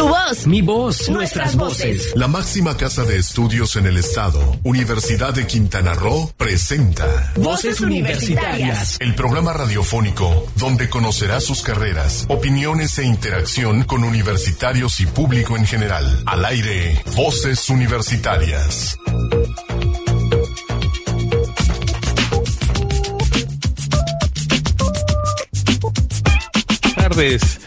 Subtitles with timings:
[0.00, 0.46] Tu voz.
[0.46, 1.10] Mi voz.
[1.10, 2.12] Nuestras voces.
[2.14, 8.96] La máxima casa de estudios en el estado, Universidad de Quintana Roo, presenta Voces Universitarias.
[8.98, 15.66] El programa radiofónico donde conocerá sus carreras, opiniones e interacción con universitarios y público en
[15.66, 16.22] general.
[16.24, 18.96] Al aire, Voces Universitarias.
[27.10, 27.60] tardes.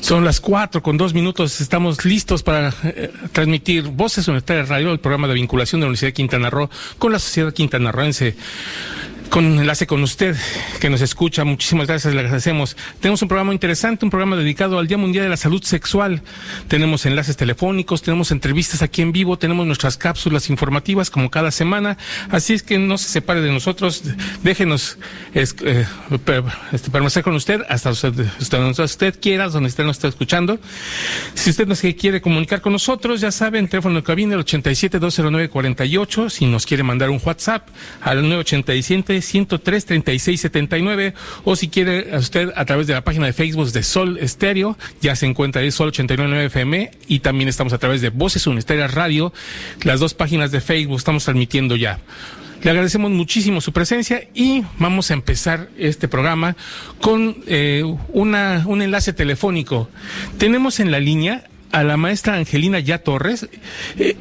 [0.00, 1.60] Son las cuatro con dos minutos.
[1.60, 6.08] Estamos listos para eh, transmitir Voces Universitarias Radio, el programa de vinculación de la Universidad
[6.08, 8.34] de Quintana Roo con la sociedad quintanarroense
[9.30, 10.36] con enlace con usted
[10.80, 11.44] que nos escucha.
[11.44, 12.76] Muchísimas gracias, le agradecemos.
[13.00, 16.22] Tenemos un programa interesante, un programa dedicado al Día Mundial de la Salud Sexual.
[16.66, 21.96] Tenemos enlaces telefónicos, tenemos entrevistas aquí en vivo, tenemos nuestras cápsulas informativas como cada semana.
[22.28, 24.02] Así es que no se separe de nosotros,
[24.42, 24.98] déjenos
[25.32, 25.46] eh,
[26.72, 28.12] este, permanecer con usted hasta usted,
[28.50, 30.58] donde usted quiera, donde usted nos está escuchando.
[31.34, 35.48] Si usted nos quiere comunicar con nosotros, ya saben, teléfono de cabina el 87 209
[35.48, 36.30] 48.
[36.30, 37.68] Si nos quiere mandar un WhatsApp
[38.02, 43.32] al 987 103 36 79 o si quiere usted a través de la página de
[43.32, 47.78] Facebook de Sol Estéreo, ya se encuentra ahí Sol 89 FM y también estamos a
[47.78, 49.32] través de Voces Universitarias Radio,
[49.82, 51.98] las dos páginas de Facebook estamos transmitiendo ya.
[52.62, 56.56] Le agradecemos muchísimo su presencia y vamos a empezar este programa
[57.00, 59.88] con eh, una, un enlace telefónico.
[60.36, 63.48] Tenemos en la línea a la maestra Angelina Ya Torres.
[63.98, 64.14] Eh,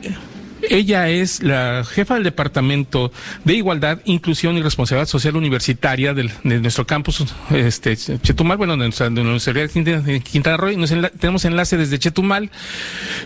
[0.61, 3.11] ella es la jefa del Departamento
[3.43, 9.07] de Igualdad, Inclusión y Responsabilidad Social Universitaria de nuestro campus este, Chetumal, bueno, de nuestra,
[9.07, 9.69] Universidad
[10.01, 10.77] de Quintana Roo.
[10.77, 12.49] Nos tenemos enlace desde Chetumal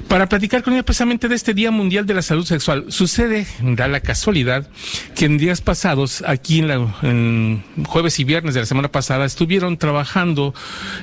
[0.07, 2.85] para platicar con ella precisamente de este Día Mundial de la Salud Sexual.
[2.89, 4.67] Sucede, da la casualidad,
[5.15, 9.25] que en días pasados, aquí en, la, en jueves y viernes de la semana pasada,
[9.25, 10.53] estuvieron trabajando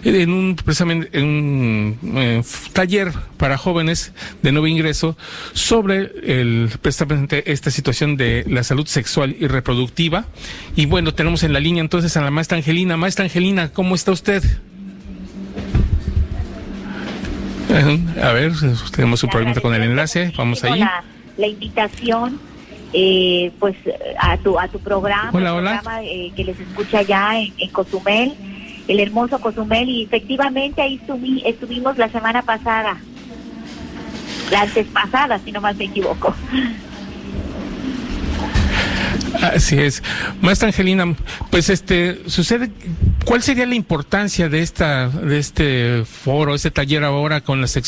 [0.05, 5.17] en un, precisamente, en un eh, taller para jóvenes de nuevo ingreso
[5.53, 10.27] sobre el, precisamente esta situación de la salud sexual y reproductiva.
[10.77, 12.97] Y bueno, tenemos en la línea entonces a la maestra Angelina.
[12.97, 14.43] Maestra Angelina, ¿cómo está usted?
[18.22, 18.53] A ver,
[18.94, 20.81] tenemos un problema con el enlace, vamos ahí.
[20.81, 21.05] La,
[21.37, 22.41] la invitación,
[22.93, 23.77] eh, pues,
[24.19, 25.81] a tu, a tu programa, hola, hola.
[25.81, 28.34] Programa, eh, que les escucha ya en, en, Cozumel,
[28.89, 31.00] el hermoso Cozumel, y efectivamente ahí
[31.44, 33.00] estuvimos la semana pasada
[34.50, 36.34] la antes pasada, si no más me equivoco.
[39.43, 40.03] Así es.
[40.41, 41.15] Maestra Angelina,
[41.50, 42.71] pues este, sucede,
[43.25, 47.78] ¿cuál sería la importancia de esta, de este foro, este taller ahora con las,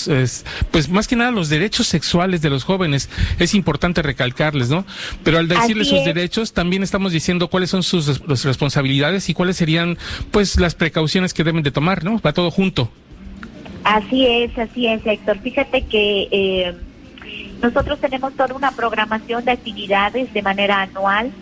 [0.71, 3.11] pues más que nada los derechos sexuales de los jóvenes?
[3.39, 4.87] Es importante recalcarles, ¿no?
[5.25, 9.57] Pero al decirles sus derechos, también estamos diciendo cuáles son sus, sus responsabilidades y cuáles
[9.57, 9.99] serían,
[10.31, 12.21] pues, las precauciones que deben de tomar, ¿no?
[12.21, 12.91] Va todo junto.
[13.85, 15.39] Así es, así es, Héctor.
[15.41, 16.75] Fíjate que eh,
[17.61, 21.33] nosotros tenemos toda una programación de actividades de manera anual.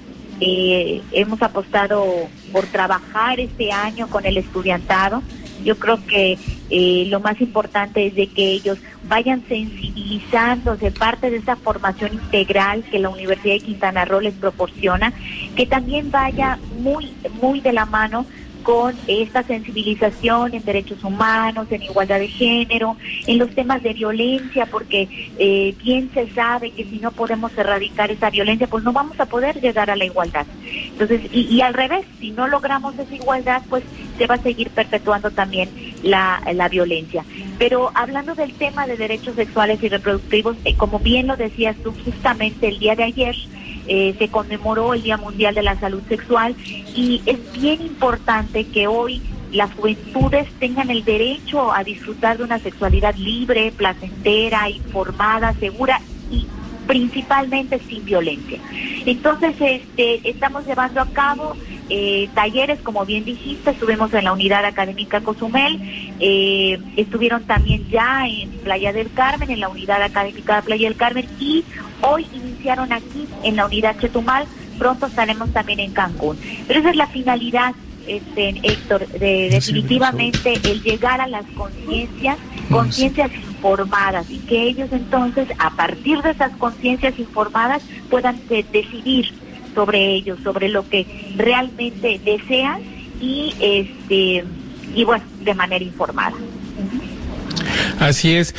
[0.40, 2.02] Eh, hemos apostado
[2.50, 5.22] por trabajar este año con el estudiantado.
[5.64, 6.38] Yo creo que
[6.70, 12.82] eh, lo más importante es de que ellos vayan sensibilizándose parte de esa formación integral
[12.90, 15.12] que la Universidad de Quintana Roo les proporciona,
[15.56, 17.12] que también vaya muy,
[17.42, 18.24] muy de la mano
[18.62, 24.66] con esta sensibilización en derechos humanos, en igualdad de género, en los temas de violencia,
[24.66, 29.18] porque eh, bien se sabe que si no podemos erradicar esa violencia, pues no vamos
[29.20, 30.46] a poder llegar a la igualdad.
[30.92, 33.84] Entonces, y, al revés, si no logramos esa igualdad, pues
[34.18, 35.68] se va a seguir perpetuando también
[36.02, 37.24] la, la violencia.
[37.58, 41.94] Pero hablando del tema de derechos sexuales y reproductivos, eh, como bien lo decías tú
[42.04, 43.36] justamente el día de ayer,
[43.86, 46.54] eh, se conmemoró el Día Mundial de la Salud Sexual
[46.94, 52.58] y es bien importante que hoy las juventudes tengan el derecho a disfrutar de una
[52.58, 56.46] sexualidad libre, placentera, informada, segura y
[56.86, 58.58] principalmente sin violencia.
[59.06, 61.56] Entonces, este, estamos llevando a cabo
[61.88, 65.80] eh, talleres, como bien dijiste, estuvimos en la unidad académica Cozumel,
[66.20, 70.96] eh, estuvieron también ya en Playa del Carmen, en la unidad académica de Playa del
[70.96, 71.64] Carmen y
[72.02, 74.46] hoy iniciaron aquí en la unidad Chetumal,
[74.78, 76.38] pronto estaremos también en Cancún.
[76.66, 77.74] Pero esa es la finalidad,
[78.06, 82.38] este, Héctor, de, definitivamente el llegar a las conciencias,
[82.70, 89.32] conciencias informadas y que ellos entonces, a partir de esas conciencias informadas, puedan decidir
[89.74, 91.06] sobre ellos, sobre lo que
[91.36, 92.80] realmente desean
[93.20, 94.44] y este
[94.94, 96.36] y bueno, de manera informada.
[97.98, 98.54] Así es.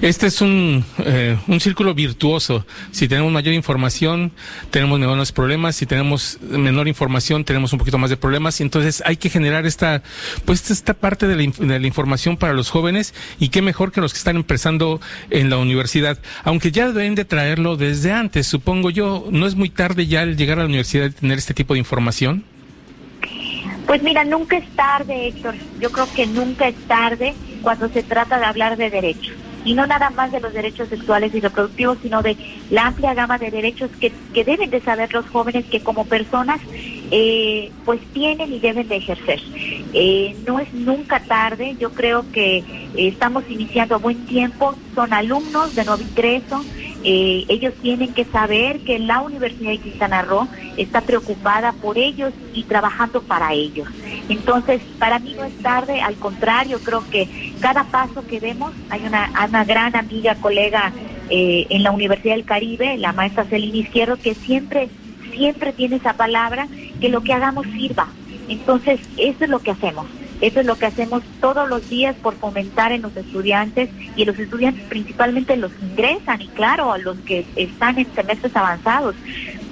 [0.00, 2.64] Este es un, eh, un círculo virtuoso.
[2.92, 4.32] Si tenemos mayor información,
[4.70, 5.76] tenemos menores problemas.
[5.76, 8.60] Si tenemos menor información, tenemos un poquito más de problemas.
[8.60, 10.02] Entonces hay que generar esta,
[10.44, 14.00] pues esta parte de la, de la información para los jóvenes y qué mejor que
[14.00, 15.00] los que están empezando
[15.30, 16.18] en la universidad.
[16.44, 19.26] Aunque ya deben de traerlo desde antes, supongo yo.
[19.30, 21.80] ¿No es muy tarde ya el llegar a la universidad y tener este tipo de
[21.80, 22.44] información?
[23.86, 25.54] Pues mira, nunca es tarde, Héctor.
[25.80, 27.34] Yo creo que nunca es tarde
[27.66, 29.34] cuando se trata de hablar de derechos.
[29.64, 32.36] Y no nada más de los derechos sexuales y reproductivos, sino de
[32.70, 36.60] la amplia gama de derechos que, que deben de saber los jóvenes que como personas
[37.10, 39.40] eh, pues tienen y deben de ejercer.
[39.92, 42.62] Eh, no es nunca tarde, yo creo que
[42.94, 46.64] estamos iniciando buen tiempo, son alumnos de nuevo ingreso,
[47.04, 52.32] eh, ellos tienen que saber que la Universidad de Quintana Roo está preocupada por ellos
[52.52, 53.88] y trabajando para ellos.
[54.28, 59.02] Entonces, para mí no es tarde, al contrario, creo que cada paso que demos, hay
[59.06, 60.92] una, una gran amiga, colega
[61.30, 64.88] eh, en la Universidad del Caribe, la maestra Celina Izquierdo, que siempre,
[65.32, 66.68] siempre tiene esa palabra,
[67.00, 68.08] que lo que hagamos sirva.
[68.48, 70.06] Entonces, eso es lo que hacemos.
[70.40, 74.38] Eso es lo que hacemos todos los días por fomentar en los estudiantes y los
[74.38, 79.14] estudiantes principalmente los ingresan y claro, a los que están en semestres avanzados.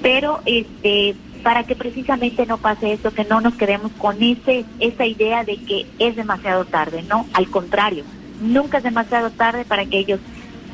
[0.02, 5.05] Pero este para que precisamente no pase eso, que no nos quedemos con ese esa
[5.05, 8.05] idea de que es demasiado tarde, no, al contrario,
[8.40, 10.20] nunca es demasiado tarde para que ellos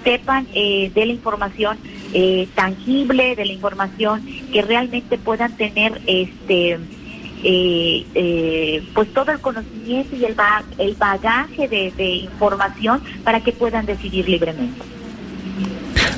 [0.04, 1.78] sepan eh, de la información
[2.14, 6.78] eh, tangible, de la información que realmente puedan tener este
[7.42, 10.36] eh, eh, pues todo el conocimiento y el,
[10.78, 14.82] el bagaje de, de información para que puedan decidir libremente.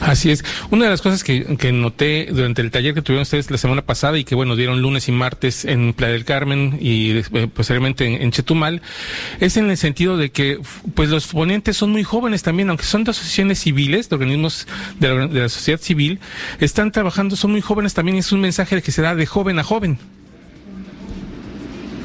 [0.02, 0.44] Así es.
[0.70, 3.82] Una de las cosas que, que, noté durante el taller que tuvieron ustedes la semana
[3.82, 8.06] pasada y que, bueno, dieron lunes y martes en Playa del Carmen y eh, posteriormente
[8.06, 8.82] en, en, Chetumal,
[9.38, 10.58] es en el sentido de que,
[10.94, 14.66] pues, los ponentes son muy jóvenes también, aunque son de asociaciones civiles, de organismos
[14.98, 16.18] de la, de la sociedad civil,
[16.58, 19.58] están trabajando, son muy jóvenes también y es un mensaje que se da de joven
[19.58, 19.98] a joven.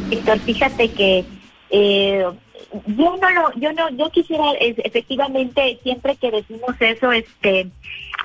[0.09, 1.25] Víctor, fíjate que
[1.69, 2.25] eh,
[2.87, 7.67] yo no lo, yo no, yo quisiera es, efectivamente siempre que decimos eso, este,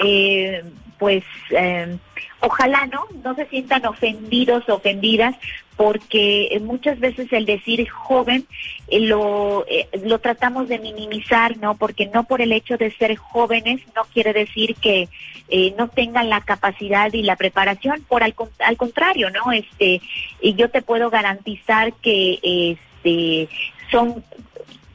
[0.04, 0.62] eh,
[1.02, 1.98] pues eh,
[2.38, 5.34] ojalá no, no se sientan ofendidos ofendidas
[5.76, 8.46] porque muchas veces el decir joven
[8.86, 11.74] eh, lo, eh, lo tratamos de minimizar, ¿no?
[11.76, 15.08] Porque no por el hecho de ser jóvenes no quiere decir que
[15.48, 19.50] eh, no tengan la capacidad y la preparación, por al, al contrario, ¿no?
[19.50, 20.00] Este,
[20.40, 23.48] y yo te puedo garantizar que este
[23.90, 24.22] son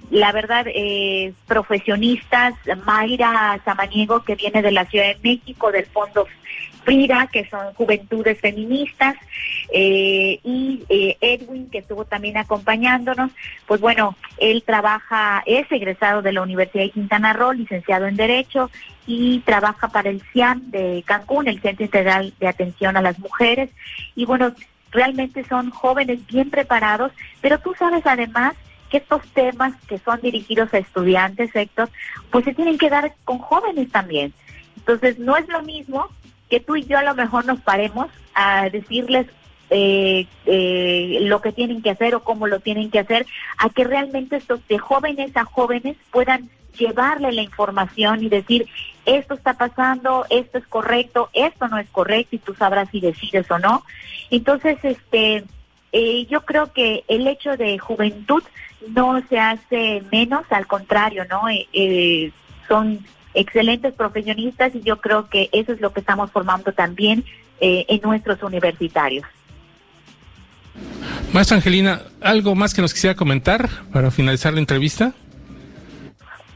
[0.10, 2.54] la verdad, eh, profesionistas,
[2.86, 6.28] Mayra Samaniego, que viene de la Ciudad de México, del Fondo
[6.84, 9.18] Frida, que son juventudes feministas,
[9.74, 13.32] eh, y eh, Edwin, que estuvo también acompañándonos,
[13.66, 18.72] pues bueno, él trabaja, es egresado de la Universidad de Quintana Roo, licenciado en Derecho,
[19.06, 23.70] y trabaja para el CIAM de Cancún, el Centro Integral de Atención a las Mujeres,
[24.16, 24.54] y bueno,
[24.92, 27.12] realmente son jóvenes bien preparados,
[27.42, 28.56] pero tú sabes además
[28.90, 31.90] que estos temas que son dirigidos a estudiantes, Héctor,
[32.32, 34.34] pues se tienen que dar con jóvenes también.
[34.78, 36.08] Entonces, no es lo mismo
[36.50, 39.28] que tú y yo a lo mejor nos paremos a decirles
[39.70, 43.26] eh, eh, lo que tienen que hacer o cómo lo tienen que hacer,
[43.58, 48.68] a que realmente estos de jóvenes a jóvenes puedan llevarle la información y decir,
[49.06, 53.50] esto está pasando, esto es correcto, esto no es correcto y tú sabrás si decides
[53.52, 53.84] o no.
[54.30, 55.44] Entonces, este,
[55.92, 58.44] eh, yo creo que el hecho de juventud
[58.90, 61.50] no se hace menos, al contrario, ¿no?
[61.50, 62.32] Eh, eh,
[62.68, 67.24] son excelentes profesionistas y yo creo que eso es lo que estamos formando también
[67.60, 69.26] eh, en nuestros universitarios.
[71.34, 75.14] Maestra Angelina, ¿algo más que nos quisiera comentar para finalizar la entrevista?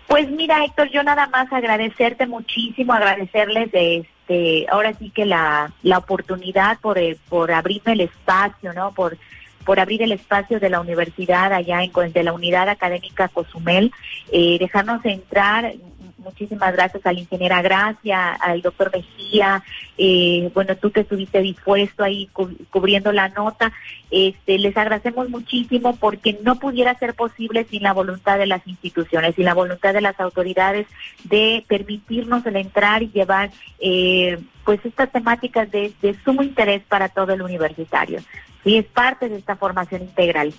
[0.07, 5.71] Pues mira, Héctor, yo nada más agradecerte muchísimo, agradecerles de este, ahora sí que la,
[5.83, 8.91] la oportunidad por, eh, por abrirme el espacio, ¿no?
[8.91, 9.17] Por
[9.65, 13.91] por abrir el espacio de la universidad allá en de la unidad académica Cozumel,
[14.31, 15.73] eh, dejarnos entrar.
[16.17, 19.63] Muchísimas gracias a la ingeniera Gracia, al doctor Mejía,
[19.97, 22.29] eh, bueno, tú que estuviste dispuesto ahí
[22.69, 23.73] cubriendo la nota.
[24.11, 29.33] Este, les agradecemos muchísimo porque no pudiera ser posible sin la voluntad de las instituciones,
[29.33, 30.85] sin la voluntad de las autoridades
[31.23, 33.49] de permitirnos el entrar y llevar
[33.79, 38.19] eh, pues estas temáticas de, de sumo interés para todo el universitario
[38.63, 40.53] y es parte de esta formación integral.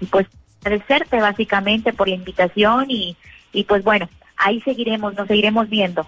[0.00, 0.26] Y pues
[0.62, 3.16] agradecerte básicamente por la invitación y,
[3.52, 6.06] y pues bueno, ahí seguiremos, nos seguiremos viendo.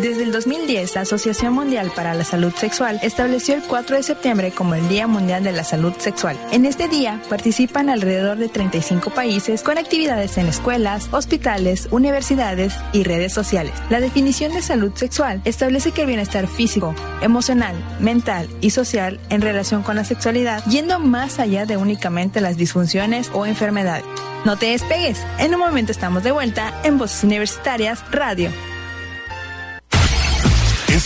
[0.02, 4.52] Desde el 2010, la Asociación Mundial para la Salud Sexual estableció el 4 de septiembre
[4.52, 6.38] como el Día Mundial de la Salud Sexual.
[6.52, 13.06] En este día participan alrededor de 35 países con actividades en escuelas, hospitales, universidades y
[13.06, 13.74] redes sociales.
[13.90, 19.42] La definición de salud sexual establece que el bienestar físico, emocional, mental y social en
[19.42, 24.06] relación con la sexualidad, yendo más allá de únicamente las disfunciones o enfermedades.
[24.46, 25.26] No te despegues.
[25.40, 28.52] En un momento estamos de vuelta en Voces Universitarias Radio.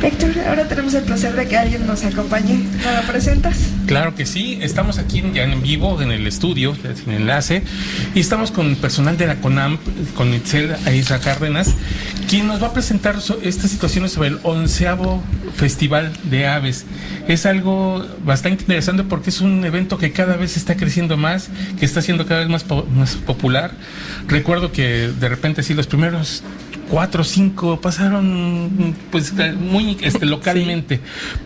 [0.00, 2.54] Héctor, ahora tenemos el placer de que alguien nos acompañe.
[2.54, 3.56] ¿Me lo presentas?
[3.86, 6.76] Claro que sí, estamos aquí ya en vivo en el estudio,
[7.06, 7.64] en enlace,
[8.14, 9.80] y estamos con personal de la CONAMP,
[10.14, 11.74] con Itzel Aisra Cárdenas,
[12.28, 15.20] quien nos va a presentar estas situaciones sobre el onceavo
[15.56, 16.86] Festival de Aves.
[17.26, 21.50] Es algo bastante interesante porque es un evento que cada vez está creciendo más,
[21.80, 22.64] que está siendo cada vez más,
[22.94, 23.72] más popular.
[24.28, 26.44] Recuerdo que de repente sí los primeros
[26.90, 31.00] cuatro o cinco pasaron pues muy este, localmente,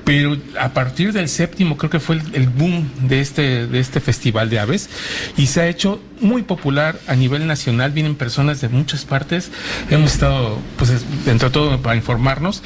[0.05, 4.51] pero a partir del séptimo creo que fue el, boom de este, de este festival
[4.51, 4.89] de aves.
[5.37, 9.51] Y se ha hecho muy popular a nivel nacional, vienen personas de muchas partes,
[9.91, 10.93] hemos estado pues
[11.25, 12.63] dentro de todo para informarnos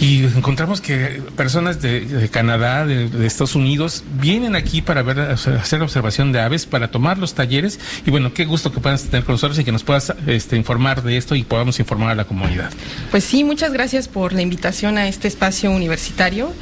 [0.00, 6.32] y encontramos que personas de, Canadá, de, Estados Unidos, vienen aquí para ver, hacer observación
[6.32, 7.78] de aves, para tomar los talleres.
[8.04, 11.02] Y bueno, qué gusto que puedas tener con nosotros y que nos puedas este, informar
[11.02, 12.70] de esto y podamos informar a la comunidad.
[13.10, 16.52] Pues sí, muchas gracias por la invitación a este espacio universitario.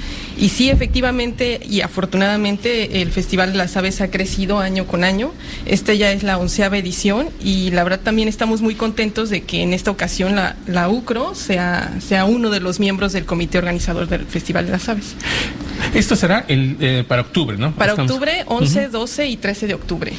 [0.42, 5.30] Y sí, efectivamente y afortunadamente el Festival de las Aves ha crecido año con año.
[5.66, 9.62] Esta ya es la onceava edición y la verdad también estamos muy contentos de que
[9.62, 14.08] en esta ocasión la, la UCRO sea, sea uno de los miembros del comité organizador
[14.08, 15.14] del Festival de las Aves.
[15.94, 17.72] Esto será el, eh, para octubre, ¿no?
[17.76, 20.12] Para octubre, 11, 12 y 13 de octubre.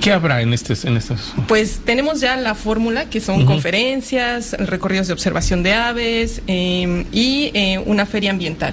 [0.00, 1.34] ¿Qué habrá en, estos, en estos?
[1.48, 7.50] Pues tenemos ya la fórmula, que son conferencias, recorridos de observación de aves eh, y
[7.52, 8.72] eh, una feria ambiental.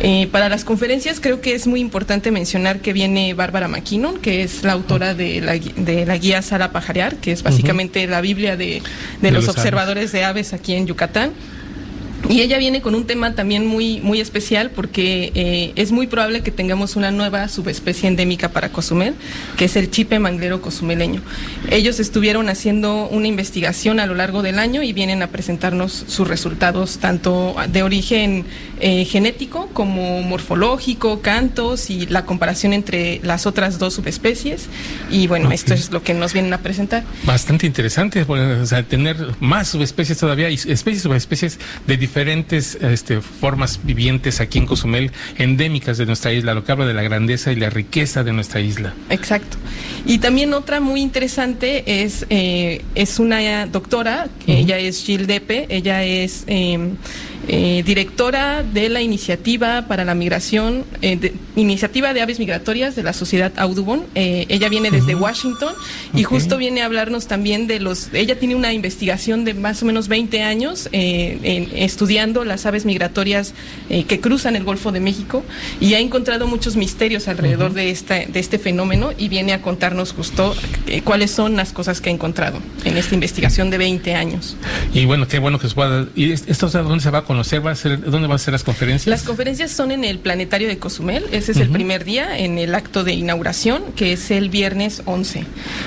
[0.00, 4.42] Eh, para las conferencias creo que es muy importante mencionar que viene Bárbara McKinnon, que
[4.42, 8.56] es la autora de la, de la guía Sala Pajarear, que es básicamente la Biblia
[8.56, 8.82] de,
[9.22, 11.32] los, observadores de aves aquí en Yucatán.
[12.28, 16.42] Y ella viene con un tema también muy, muy especial porque eh, es muy probable
[16.42, 19.14] que tengamos una nueva subespecie endémica para Cozumel,
[19.56, 21.22] que es el chipe manglero cozumeleño.
[21.70, 26.28] Ellos estuvieron haciendo una investigación a lo largo del año y vienen a presentarnos sus
[26.28, 28.44] resultados tanto de origen
[28.80, 34.66] eh, genético como morfológico, cantos y la comparación entre las otras dos subespecies.
[35.10, 37.04] Y bueno, esto es lo que nos vienen a presentar.
[37.24, 43.80] Bastante interesante, o sea, tener más subespecies todavía y especies subespecies de diferentes este, formas
[43.82, 47.56] vivientes aquí en Cozumel, endémicas de nuestra isla, lo que habla de la grandeza y
[47.56, 48.94] la riqueza de nuestra isla.
[49.10, 49.56] Exacto.
[50.06, 56.04] Y también otra muy interesante es, eh, es una doctora, ella es Gil Depe, ella
[56.04, 56.44] es...
[56.46, 56.96] Em,
[57.46, 63.12] eh, directora de la iniciativa para la migración, eh, iniciativa de aves migratorias de la
[63.12, 64.04] sociedad Audubon.
[64.14, 65.74] Eh, ella viene desde Washington
[66.14, 68.12] y justo viene a hablarnos también de los.
[68.12, 73.54] Ella tiene una investigación de más o menos 20 años estudiando las aves migratorias
[73.88, 75.44] que cruzan el Golfo de México
[75.80, 80.12] y ha encontrado muchos misterios alrededor de, esta, de este fenómeno y viene a contarnos
[80.12, 80.54] justo
[81.04, 84.56] cuáles son las cosas que ha encontrado en esta investigación de 20 años.
[84.92, 86.06] Y bueno, qué bueno que se pueda.
[86.14, 87.64] ¿Y esto dónde se va a conocer?
[87.64, 89.06] ¿Va a ser, ¿Dónde van a ser las conferencias?
[89.06, 91.26] Las conferencias son en el Planetario de Cozumel.
[91.30, 95.44] Ese es el primer día, en el acto de inauguración, que es el viernes 11.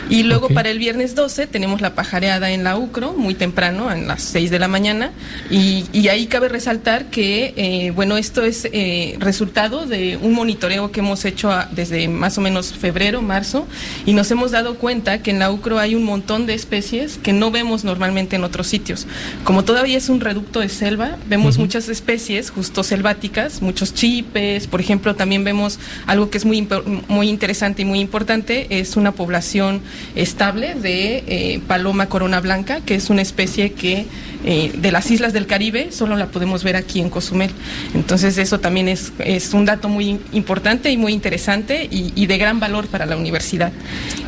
[0.09, 3.95] Y luego para el viernes 12 tenemos la pajareada en la UCRO, muy temprano, a
[3.95, 5.11] las 6 de la mañana.
[5.49, 10.99] Y, ahí cabe resaltar que, eh, bueno, esto es eh, resultado de un monitoreo que
[10.99, 13.65] hemos hecho desde más o menos febrero, marzo,
[14.05, 17.33] y nos hemos dado cuenta que en la UCRO hay un montón de especies que
[17.33, 19.07] no vemos normalmente en otros sitios.
[19.43, 24.81] Como todavía es un reducto de selva, vemos muchas especies justo selváticas, muchos chipes, por
[24.81, 26.67] ejemplo, también vemos algo que es muy,
[27.07, 29.79] muy interesante y muy importante, es una población
[30.13, 34.07] estable de eh, paloma corona blanca, que es una especie que
[34.43, 37.51] eh, de las islas del Caribe solo la podemos ver aquí en Cozumel.
[37.93, 42.59] Entonces eso también es, es un dato muy importante y muy interesante y, de gran
[42.59, 43.71] valor para la universidad.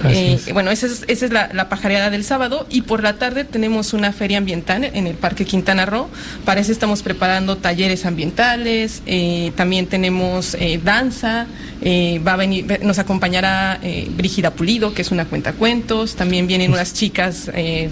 [0.06, 3.46] Eh, bueno, esa es, esa es la, la, pajareada del sábado y por la tarde
[3.46, 6.10] tenemos una feria ambiental en el Parque Quintana Roo.
[6.44, 11.48] Para eso estamos preparando talleres ambientales, eh, también tenemos danza,
[11.86, 13.80] va a venir, nos acompañará
[14.16, 17.50] Brígida Pulido, que es una cuenta cuentos, también vienen unas chicas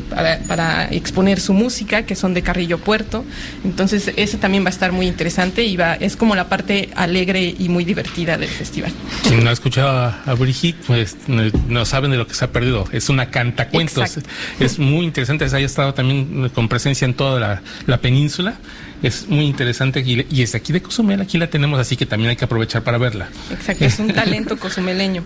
[0.10, 3.24] para, para exponer su música, que son de Carrillo Puerto.
[3.64, 7.56] Entonces, ese también va a estar muy interesante y va, es como la parte alegre
[7.58, 8.92] y muy divertida del festival.
[9.24, 12.84] Quien no ha escuchado a, Brigitte, pues no saben de lo que se ha perdido.
[12.92, 14.20] Es una cantacuentos.
[14.60, 15.46] Es muy interesante.
[15.46, 18.58] Haya estado también con presencia en toda la, la península
[19.04, 22.30] es muy interesante y, y, es aquí de Cozumel, aquí la tenemos, así que también
[22.32, 23.30] hay que aprovechar para verla.
[23.52, 25.24] Exacto, es un talento cozumeleño.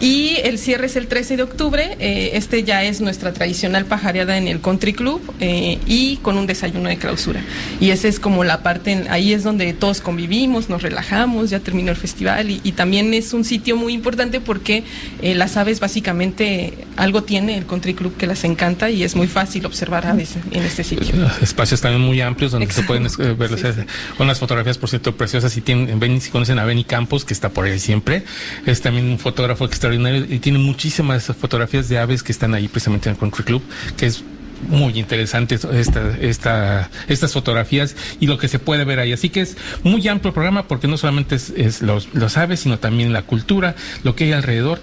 [0.00, 4.36] Y el cierre es el 13 de octubre, eh, este ya es nuestra tradicional pajareada
[4.36, 7.40] en el Country Club eh, y con un desayuno de clausura.
[7.80, 11.90] Y esa es como la parte, ahí es donde todos convivimos, nos relajamos, ya terminó
[11.90, 14.82] el festival y, también es un sitio muy importante porque
[15.20, 19.26] eh, las aves básicamente algo tiene el Country Club que las encanta y es muy
[19.26, 21.14] fácil observar aves en este sitio.
[21.42, 23.86] Espacios también muy amplios donde se pueden eh,
[24.18, 25.56] unas fotografías, por cierto, preciosas.
[25.56, 28.24] Y tienen, ven, si conocen a Benny Campos, que está por ahí siempre,
[28.66, 33.08] es también un fotógrafo extraordinario y tiene muchísimas fotografías de aves que están ahí precisamente
[33.08, 33.62] en el Country Club,
[33.96, 34.24] que es
[34.68, 39.12] muy interesante esta, esta, estas fotografías y lo que se puede ver ahí.
[39.12, 42.78] Así que es muy amplio el programa porque no solamente es, los, los, aves, sino
[42.78, 44.80] también la cultura, lo que hay alrededor.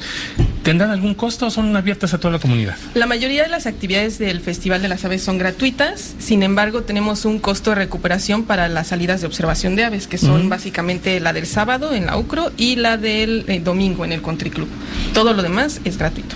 [0.63, 2.75] ¿Tendrán algún costo o son abiertas a toda la comunidad?
[2.93, 7.25] La mayoría de las actividades del Festival de las Aves son gratuitas, sin embargo tenemos
[7.25, 11.33] un costo de recuperación para las salidas de observación de aves, que son básicamente la
[11.33, 14.67] del sábado en la UCRO y la del eh, domingo en el Country Club.
[15.13, 16.35] Todo lo demás es gratuito.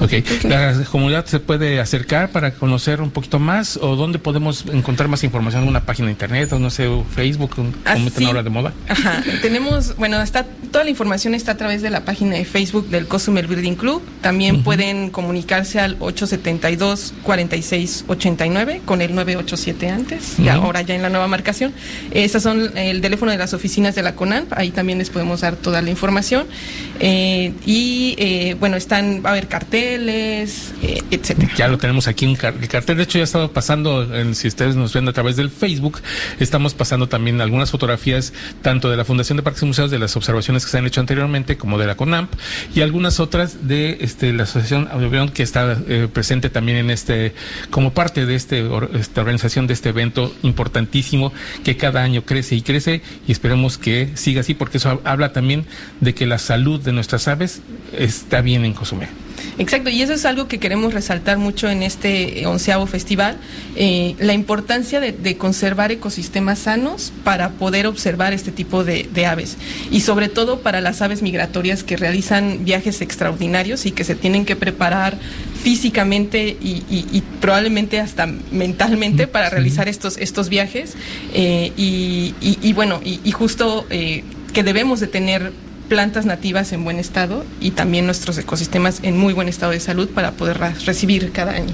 [0.00, 0.12] Ok.
[0.44, 5.22] ¿La comunidad se puede acercar para conocer un poquito más o dónde podemos encontrar más
[5.24, 5.68] información?
[5.68, 7.72] ¿Una página de internet o no sé, Facebook, como
[8.06, 8.72] están ahora de moda?
[8.88, 9.22] Ajá.
[9.42, 13.06] Tenemos, bueno, está, toda la información está a través de la página de Facebook del
[13.06, 14.02] Cosumel Building Club.
[14.20, 21.26] También pueden comunicarse al 872-4689 con el 987 antes, y ahora ya en la nueva
[21.28, 21.72] marcación.
[22.10, 25.56] Esas son el teléfono de las oficinas de la CONANP, ahí también les podemos dar
[25.56, 26.46] toda la información.
[27.00, 31.52] Eh, y eh, bueno, están, va a haber carteles, eh, etcétera.
[31.56, 34.92] Ya lo tenemos aquí, el cartel de hecho ya ha estado pasando, si ustedes nos
[34.92, 36.00] ven a través del Facebook,
[36.40, 40.16] estamos pasando también algunas fotografías tanto de la Fundación de Parques y Museos, de las
[40.16, 42.32] observaciones que se han hecho anteriormente, como de la CONAMP,
[42.74, 47.34] y algunas otras de este, la Asociación Audiovión que está eh, presente también en este,
[47.70, 51.32] como parte de este, esta organización de este evento importantísimo
[51.64, 55.66] que cada año crece y crece y esperemos que siga así porque eso habla también
[56.00, 59.08] de que la salud de nuestras aves está bien en Cozumel.
[59.58, 63.38] Exacto, y eso es algo que queremos resaltar mucho en este onceavo festival,
[63.74, 69.56] eh, la importancia de, conservar ecosistemas sanos para poder observar este tipo de, aves
[69.90, 74.44] y sobre todo para las aves migratorias que realizan viajes extraordinarios y que se tienen
[74.44, 75.18] que preparar
[75.62, 80.94] físicamente y, probablemente hasta mentalmente para realizar estos, estos viajes
[81.34, 85.52] eh, y, bueno, y, justo eh, que debemos de tener
[85.88, 90.08] plantas nativas en buen estado y también nuestros ecosistemas en muy buen estado de salud
[90.08, 91.72] para poder recibir cada año.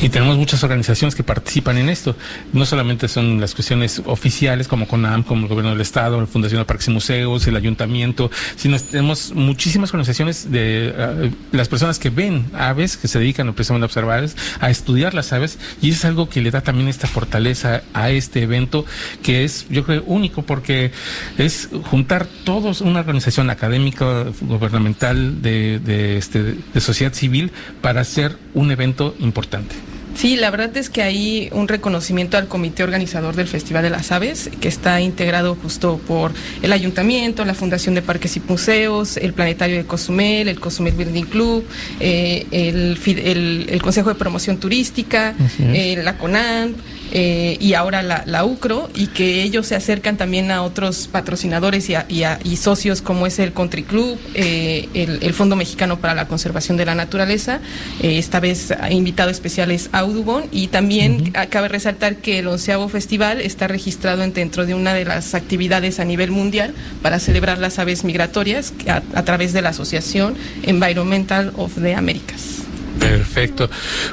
[0.00, 2.14] Y tenemos muchas organizaciones que participan en esto.
[2.52, 6.60] No solamente son las cuestiones oficiales como CONAM, como el Gobierno del Estado, la Fundación
[6.60, 12.10] de Parques y Museos, el Ayuntamiento, sino tenemos muchísimas organizaciones de eh, las personas que
[12.10, 14.28] ven aves, que se dedican precisamente a observar,
[14.60, 18.42] a estudiar las aves, y es algo que le da también esta fortaleza a este
[18.42, 18.84] evento,
[19.22, 20.92] que es, yo creo, único, porque
[21.38, 28.38] es juntar todos una organización académica, gubernamental, de, de, este, de sociedad civil, para hacer
[28.54, 29.74] un evento importante.
[30.18, 34.10] Sí, la verdad es que hay un reconocimiento al comité organizador del Festival de las
[34.10, 39.32] Aves, que está integrado justo por el Ayuntamiento, la Fundación de Parques y Museos, el
[39.32, 41.64] Planetario de Cozumel, el Cozumel Building Club,
[42.00, 46.74] eh, el, Consejo de Promoción Turística, eh, la CONAN.
[47.12, 52.56] Eh, y ahora la, UCRO y que ellos se acercan también a otros patrocinadores y,
[52.56, 56.94] socios como es el Country Club, eh, el, Fondo Mexicano para la Conservación de la
[56.94, 57.60] Naturaleza,
[58.02, 63.40] eh, esta vez invitado especial es Audubon y también cabe resaltar que el onceavo festival
[63.40, 68.04] está registrado dentro de una de las actividades a nivel mundial para celebrar las aves
[68.04, 72.57] migratorias a, a través de la Asociación Environmental of the Americas.
[72.98, 73.70] Perfecto.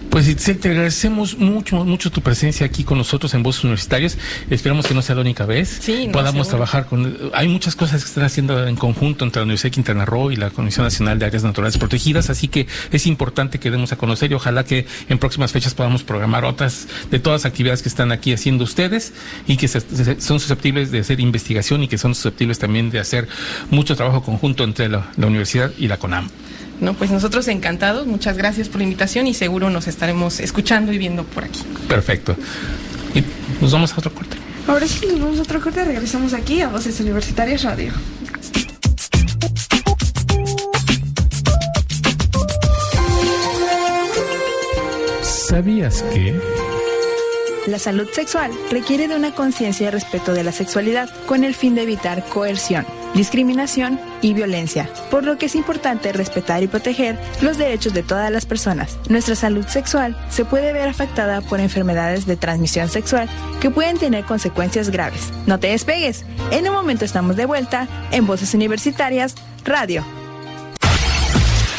[0.10, 4.18] Pues te agradecemos mucho, mucho tu presencia aquí con nosotros en Voces Universitarias.
[4.50, 5.80] Esperamos que no sea la única vez.
[5.82, 7.18] Sí, Podamos trabajar con...
[7.34, 10.36] Hay muchas cosas que están haciendo en conjunto entre la Universidad de Quintana Roo y
[10.36, 14.32] la Comisión Nacional de Áreas Naturales Protegidas, así que es importante que demos a conocer
[14.32, 18.12] y ojalá que en próximas fechas podamos programar otras de todas las actividades que están
[18.12, 19.14] aquí haciendo ustedes
[19.48, 23.28] y que son susceptibles de hacer investigación y que son susceptibles también de hacer
[23.70, 26.30] mucho trabajo conjunto entre la universidad y la CONAM.
[26.82, 30.98] No, pues nosotros encantados, muchas gracias por la invitación y seguro nos estaremos escuchando y
[30.98, 31.62] viendo por aquí.
[31.88, 32.36] Perfecto.
[33.14, 33.24] Y
[33.62, 34.38] nos vamos a otro corte.
[34.68, 37.94] Ahora sí, nos vamos a otro corte, regresamos aquí a Voces Universitarias Radio.
[45.22, 46.38] ¿Sabías que...
[47.68, 51.74] La salud sexual requiere de una conciencia y respeto de la sexualidad con el fin
[51.74, 52.86] de evitar coerción
[53.16, 58.32] discriminación y violencia, por lo que es importante respetar y proteger los derechos de todas
[58.32, 58.98] las personas.
[59.10, 63.30] Nuestra salud sexual se puede ver afectada por enfermedades de transmisión sexual
[63.62, 65.32] que pueden tener consecuencias graves.
[65.48, 70.06] No te despegues, en un momento estamos de vuelta en Voces Universitarias Radio.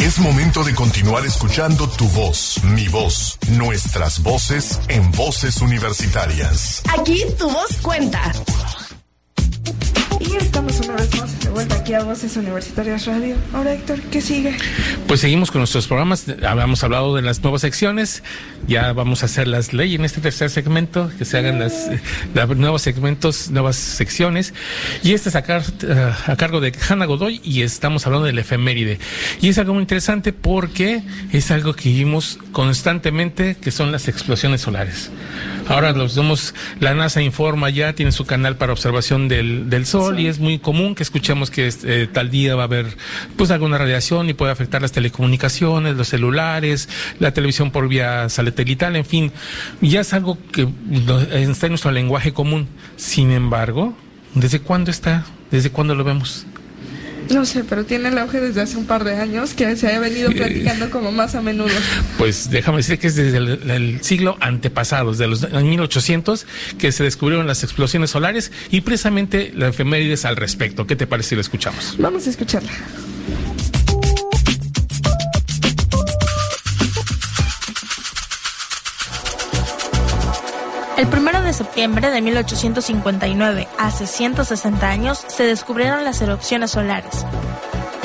[0.01, 6.83] Es momento de continuar escuchando tu voz, mi voz, nuestras voces en Voces Universitarias.
[6.96, 8.33] Aquí tu voz cuenta.
[10.28, 13.36] Y estamos una vez más de vuelta aquí a Voces Universitarias Radio.
[13.52, 14.56] Ahora, Héctor, ¿qué sigue?
[15.06, 16.26] Pues seguimos con nuestros programas.
[16.46, 18.22] Habíamos hablado de las nuevas secciones.
[18.66, 21.90] Ya vamos a hacer las leyes en este tercer segmento, que se hagan las,
[22.56, 24.52] nuevos segmentos, nuevas secciones.
[25.02, 28.98] Y este es a, eh, a cargo de Hanna Godoy y estamos hablando del efeméride.
[29.40, 34.62] Y es algo muy interesante porque es algo que vivimos constantemente, que son las explosiones
[34.62, 35.10] solares.
[35.68, 40.20] Ahora los vemos, la NASA informa ya, tiene su canal para observación del, del Sol
[40.20, 42.96] y es muy común que escuchemos que eh, tal día va a haber
[43.37, 48.94] pues alguna radiación y puede afectar las telecomunicaciones, los celulares, la televisión por vía satelital,
[48.96, 49.33] en fin,
[49.81, 50.68] ya es algo que
[51.33, 52.68] está en nuestro lenguaje común.
[52.96, 53.94] Sin embargo,
[54.35, 55.24] ¿desde cuándo está?
[55.50, 56.46] ¿Desde cuándo lo vemos?
[57.30, 59.98] No sé, pero tiene el auge desde hace un par de años que se ha
[59.98, 61.74] venido platicando como más a menudo.
[62.18, 66.46] Pues déjame decir que es desde el, siglo antepasado, desde los 1800,
[66.78, 70.86] que se descubrieron las explosiones solares y precisamente la efemérides al respecto.
[70.86, 71.96] ¿Qué te parece si lo escuchamos?
[71.98, 72.70] Vamos a escucharla.
[80.96, 87.24] El 1 de septiembre de 1859, hace 160 años, se descubrieron las erupciones solares.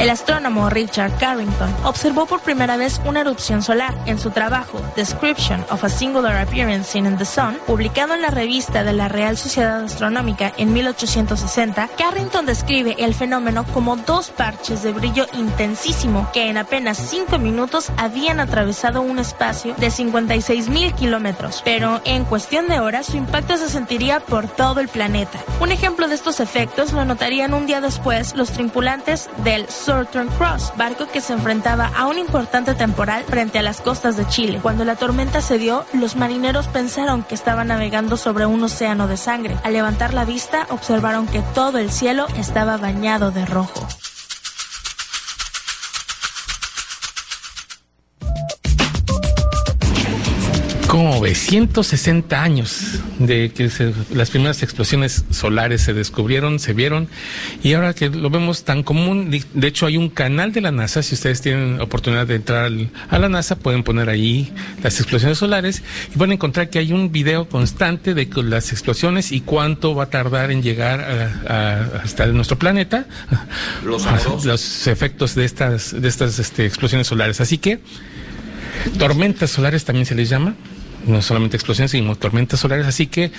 [0.02, 5.64] El astrónomo Richard Carrington observó por primera vez una erupción solar en su trabajo Description
[5.70, 9.84] of a Singular Appearance in the Sun, publicado en la revista de la Real Sociedad
[9.84, 11.88] Astronómica en 1860.
[12.00, 17.92] Carrington describe el fenómeno como dos parches de brillo intensísimo que en apenas cinco minutos
[17.96, 23.56] habían atravesado un espacio de 56 mil kilómetros, pero en cuestión de horas su impacto
[23.56, 25.38] se sentiría por todo el planeta.
[25.60, 30.72] Un ejemplo de estos efectos lo notarían un día después los tripulantes del Southern Cross,
[30.78, 34.60] barco que se enfrentaba a un importante temporal frente a las costas de Chile.
[34.62, 39.18] Cuando la tormenta se dio, los marineros pensaron que estaban navegando sobre un océano de
[39.18, 39.58] sangre.
[39.66, 43.86] Al levantar la vista, observaron que todo el cielo estaba bañado de rojo.
[51.02, 51.34] ¿Cómo ve?
[51.34, 53.72] 160 años de que
[54.14, 57.08] las primeras explosiones solares se descubrieron, se vieron,
[57.64, 61.02] y ahora que lo vemos tan común, de hecho hay un canal de la NASA,
[61.02, 62.72] si ustedes tienen oportunidad de entrar
[63.10, 65.82] a la NASA, pueden poner ahí las explosiones solares
[66.14, 70.04] y van a encontrar que hay un video constante de las explosiones y cuánto va
[70.04, 73.08] a tardar en llegar a, hasta nuestro planeta,
[73.84, 74.06] los,
[74.46, 77.42] los efectos de estas, de estas este, explosiones solares.
[77.42, 77.80] Así que,
[79.00, 80.54] tormentas solares también se les llama
[81.06, 82.86] no solamente explosiones, sino tormentas solares.
[82.86, 83.32] Así que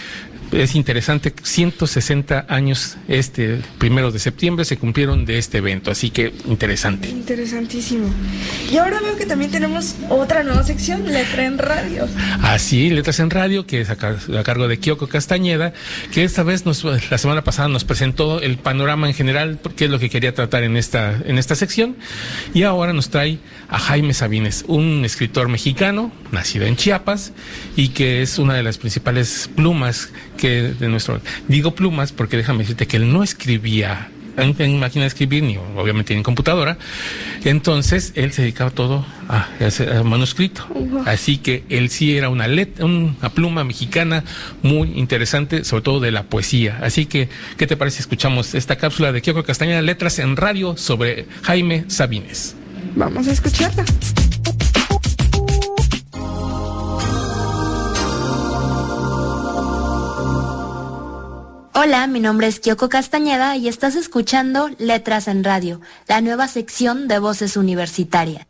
[0.52, 6.32] es interesante, 160 años este primero de septiembre se cumplieron de este evento, así que
[6.46, 7.08] interesante.
[7.08, 8.08] Interesantísimo.
[8.70, 12.06] Y ahora veo que también tenemos otra nueva sección, Letra en Radio.
[12.42, 15.72] Así, Letras en Radio, que es a, cargo de Kyoko Castañeda,
[16.12, 19.90] que esta vez nos, la semana pasada nos presentó el panorama en general, porque es
[19.90, 21.96] lo que quería tratar en esta, en esta sección,
[22.52, 27.32] y ahora nos trae a Jaime Sabines, un escritor mexicano, nacido en Chiapas,
[27.76, 31.20] y que es una de las principales plumas que de nuestro...
[31.48, 36.14] Digo plumas porque déjame decirte que él no escribía en, máquina de escribir, ni obviamente
[36.14, 36.78] en computadora.
[37.44, 39.48] Entonces, él se dedicaba todo a,
[40.04, 40.66] manuscrito.
[41.06, 42.46] Así que él sí era una,
[42.80, 44.24] una pluma mexicana
[44.62, 46.78] muy interesante, sobre todo de la poesía.
[46.82, 48.00] Así que, ¿qué te parece?
[48.00, 52.56] Escuchamos esta cápsula de Kiko Castañeda, Letras en Radio, sobre Jaime Sabines.
[52.94, 53.84] Vamos a escucharla.
[61.84, 67.08] Hola, mi nombre es Kyoko Castañeda y estás escuchando Letras en Radio, la nueva sección
[67.08, 68.46] de Voces Universitarias.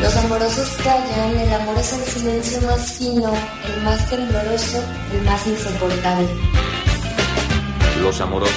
[0.00, 3.30] Los amorosos callan, el amor es el silencio más fino,
[3.66, 4.82] el más tembloroso,
[5.12, 6.28] el más insoportable.
[8.00, 8.56] Los amorosos.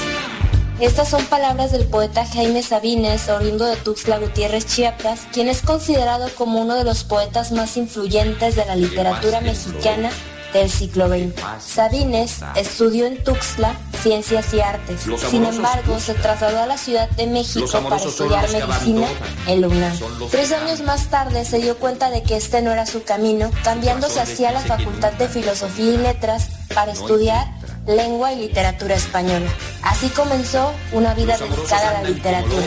[0.79, 6.29] Estas son palabras del poeta Jaime Sabines, oriundo de Tuxtla Gutiérrez, Chiapas, quien es considerado
[6.38, 10.10] como uno de los poetas más influyentes de la literatura mexicana
[10.54, 11.34] del siglo XX.
[11.60, 15.02] Sabines estudió en Tuxtla Ciencias y Artes.
[15.30, 19.08] Sin embargo, se trasladó a la Ciudad de México para estudiar medicina
[19.48, 19.98] en la UNAM.
[20.30, 24.20] Tres años más tarde se dio cuenta de que este no era su camino, cambiándose
[24.20, 27.48] hacia la Facultad de Filosofía y Letras para estudiar
[27.88, 29.50] lengua y literatura española.
[29.84, 32.66] Así comenzó una vida dedicada a la literatura.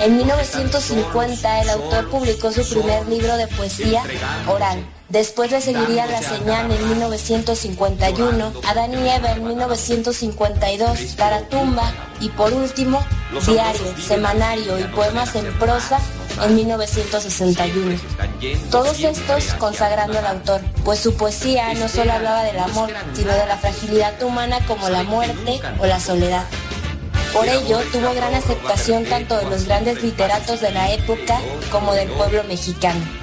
[0.00, 4.02] En 1950 el autor publicó su primer libro de poesía
[4.48, 12.30] oral Después le seguiría La Señal en 1951, Adán y Eva en 1952, Taratumba y
[12.30, 12.98] por último,
[13.46, 15.98] Diario, Semanario y Poemas en Prosa
[16.42, 17.98] en 1961.
[18.70, 23.46] Todos estos consagrando al autor, pues su poesía no solo hablaba del amor, sino de
[23.46, 26.46] la fragilidad humana como la muerte o la soledad.
[27.34, 31.38] Por ello, tuvo gran aceptación tanto de los grandes literatos de la época
[31.70, 33.21] como del pueblo mexicano.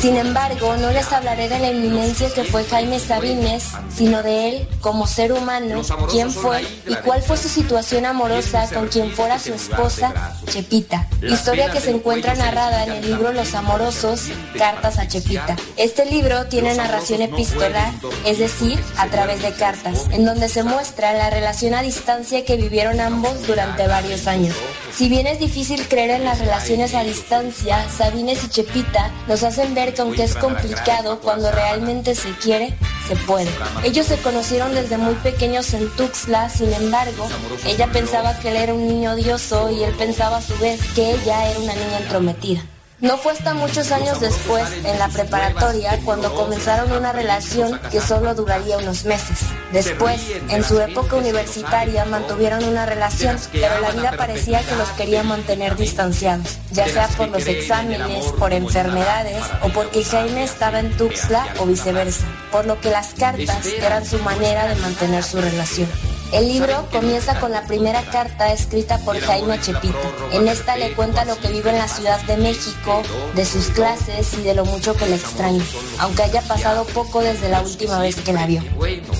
[0.00, 4.68] Sin embargo, no les hablaré de la eminencia que fue Jaime Sabines, sino de él
[4.80, 9.52] como ser humano, quién fue y cuál fue su situación amorosa con quien fuera su
[9.52, 10.12] esposa,
[10.46, 11.06] Chepita.
[11.22, 15.56] Historia que se encuentra narrada en el libro Los Amorosos, Cartas a Chepita.
[15.76, 17.92] Este libro tiene narración epistolar,
[18.24, 22.56] es decir, a través de cartas, en donde se muestra la relación a distancia que
[22.56, 24.56] vivieron ambos durante varios años.
[24.92, 29.74] Si bien es difícil creer en las relaciones a distancia, Sabines y Chepita nos hacen
[29.74, 32.76] ver que aunque es complicado, cuando realmente se quiere,
[33.08, 33.50] se puede.
[33.84, 37.28] Ellos se conocieron desde muy pequeños en Tuxtla, sin embargo,
[37.66, 41.12] ella pensaba que él era un niño odioso y él pensaba a su vez que
[41.12, 42.62] ella era una niña entrometida.
[43.00, 48.34] No fue hasta muchos años después, en la preparatoria, cuando comenzaron una relación que solo
[48.34, 49.38] duraría unos meses.
[49.72, 55.22] Después, en su época universitaria, mantuvieron una relación, pero la vida parecía que los quería
[55.22, 61.54] mantener distanciados, ya sea por los exámenes, por enfermedades o porque Jaime estaba en Tuxtla
[61.58, 65.88] o viceversa, por lo que las cartas eran su manera de mantener su relación.
[66.32, 69.98] El libro comienza con la primera carta escrita por Jaime Chepito.
[70.32, 73.02] En esta le cuenta lo que vive en la Ciudad de México,
[73.34, 75.64] de sus clases y de lo mucho que le extraña,
[75.98, 78.62] aunque haya pasado poco desde la última vez que la vio.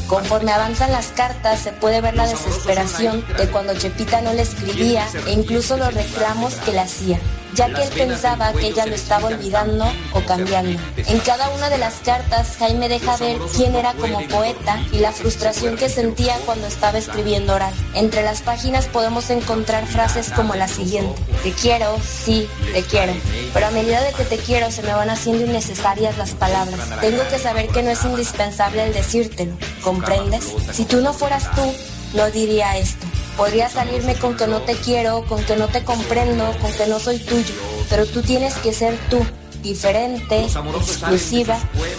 [0.07, 5.05] Conforme avanzan las cartas se puede ver la desesperación de cuando Chepita no le escribía
[5.27, 7.19] e incluso los reclamos que le hacía
[7.55, 10.81] ya que él pensaba que ella lo estaba olvidando o cambiando.
[10.97, 15.13] En cada una de las cartas, Jaime deja ver quién era como poeta y la
[15.13, 17.75] frustración que sentía cuando estaba escribiendo oral.
[17.95, 21.21] Entre las páginas podemos encontrar frases como la siguiente.
[21.43, 23.13] Te quiero, sí, te quiero.
[23.53, 26.81] Pero a medida de que te quiero se me van haciendo innecesarias las palabras.
[27.01, 29.53] Tengo que saber que no es indispensable el decírtelo.
[29.83, 30.45] ¿Comprendes?
[30.73, 31.75] Si tú no fueras tú,
[32.15, 33.07] no diría esto.
[33.37, 36.99] Podría salirme con que no te quiero, con que no te comprendo, con que no
[36.99, 37.55] soy tuyo,
[37.89, 39.25] pero tú tienes que ser tú,
[39.63, 41.59] diferente, exclusiva,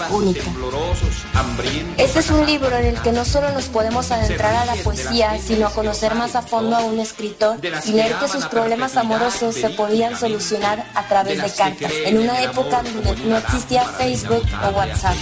[0.10, 0.44] única.
[1.98, 5.38] Este es un libro en el que no solo nos podemos adentrar a la poesía,
[5.40, 9.56] sino a conocer más a fondo a un escritor y leer que sus problemas amorosos
[9.56, 14.78] se podían solucionar a través de cartas, en una época donde no existía Facebook o
[14.78, 15.16] WhatsApp.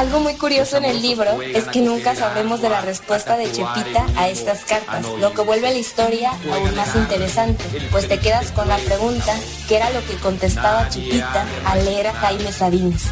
[0.00, 4.06] Algo muy curioso en el libro es que nunca sabremos de la respuesta de Chepita
[4.16, 8.66] a estas cartas, lo que vuelve la historia aún más interesante, pues te quedas con
[8.66, 9.34] la pregunta,
[9.68, 13.08] ¿qué era lo que contestaba Chepita al leer a Jaime Sabines?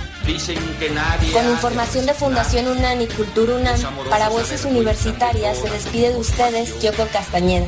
[1.34, 6.80] Con información de Fundación UNAM y Cultura UNAM, para Voces Universitarias se despide de ustedes
[6.80, 7.66] Yoko Castañeda.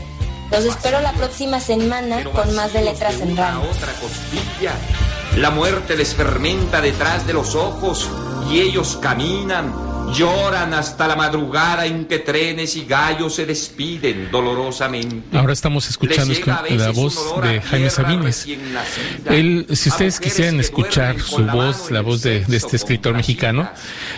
[0.50, 3.61] Los espero la próxima semana con más de Letras en Radio.
[5.37, 8.11] La muerte les fermenta detrás de los ojos
[8.50, 9.72] y ellos caminan,
[10.12, 15.38] lloran hasta la madrugada en que trenes y gallos se despiden dolorosamente.
[15.38, 16.34] Ahora estamos escuchando
[16.70, 18.48] la voz de Jaime Sabines.
[19.26, 23.70] Él, si ustedes quisieran escuchar su voz, la voz de, este escritor mexicano,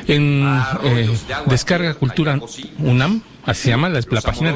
[0.08, 1.10] en eh,
[1.46, 2.40] Descarga Cultura
[2.78, 4.54] UNAM, se llama, la, la página.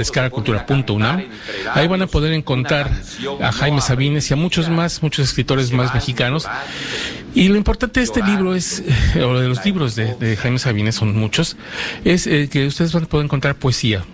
[1.75, 2.91] Ahí van a poder encontrar
[3.41, 6.47] a Jaime Sabines y a muchos más, muchos escritores más mexicanos.
[7.35, 8.83] Y lo importante de este libro es,
[9.15, 11.57] eh, o de los libros de, Jaime Sabines, son muchos,
[12.05, 14.05] es eh, que ustedes van a poder encontrar poesía.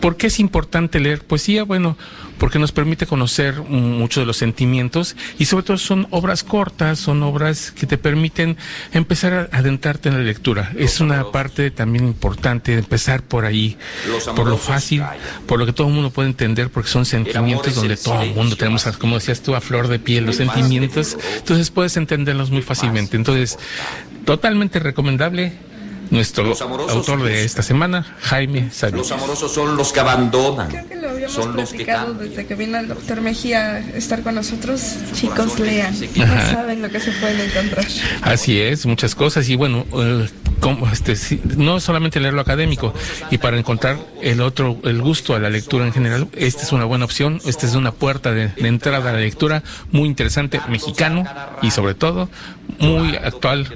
[0.00, 1.64] ¿Por qué es importante leer poesía?
[1.64, 1.96] Bueno,
[2.38, 7.22] porque nos permite conocer mucho de los sentimientos y sobre todo son obras cortas, son
[7.22, 8.56] obras que te permiten
[8.92, 10.72] empezar a adentrarte en la lectura.
[10.76, 13.76] Es una parte también importante empezar por ahí,
[14.36, 15.02] por lo fácil,
[15.46, 18.56] por lo que todo el mundo puede entender, porque son sentimientos donde todo el mundo
[18.56, 23.16] tenemos, como decías tú, a flor de piel los sentimientos, entonces puedes entenderlos muy fácilmente.
[23.16, 23.58] Entonces,
[24.24, 25.52] totalmente recomendable
[26.10, 26.54] nuestro
[26.88, 29.10] autor de esta semana, Jaime Sabines.
[29.10, 30.68] Los amorosos son los que abandonan.
[30.68, 31.84] Creo que lo habíamos son los que
[32.18, 34.96] desde que vino el doctor Mejía a estar con nosotros.
[35.14, 35.94] Chicos, lean.
[36.16, 37.86] No saben lo que se pueden encontrar.
[38.22, 39.48] Así es, muchas cosas.
[39.48, 40.28] Y bueno, eh,
[40.92, 41.16] este,
[41.56, 42.92] no solamente leer lo académico,
[43.30, 46.84] y para encontrar el otro, el gusto a la lectura en general, esta es una
[46.84, 47.40] buena opción.
[47.44, 51.24] Esta es una puerta de, de entrada a la lectura muy interesante, mexicano
[51.62, 52.28] y sobre todo
[52.78, 53.66] muy actual.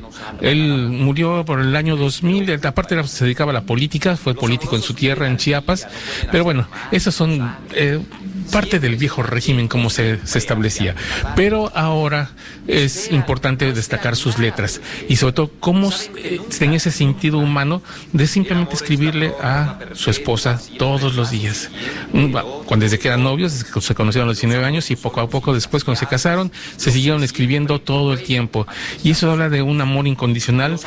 [0.40, 4.82] Él murió por el año 2000, aparte se dedicaba a la política, fue político en
[4.82, 5.86] su tierra, en Chiapas,
[6.30, 8.00] pero bueno, esos son eh,
[8.48, 10.94] parte del viejo régimen como se, se establecía.
[11.36, 12.30] Pero ahora
[12.66, 17.82] es importante destacar sus letras y sobre todo cómo eh, en ese sentido humano
[18.12, 21.70] de simplemente escribirle a su esposa todos los días.
[22.12, 22.32] Mm,
[22.66, 25.54] cuando desde que eran novios, se conocieron a los 19 años y poco a poco
[25.54, 28.66] después cuando se casaron, se siguieron escribiendo todo el tiempo.
[29.02, 30.78] Y eso habla de un amor incondicional,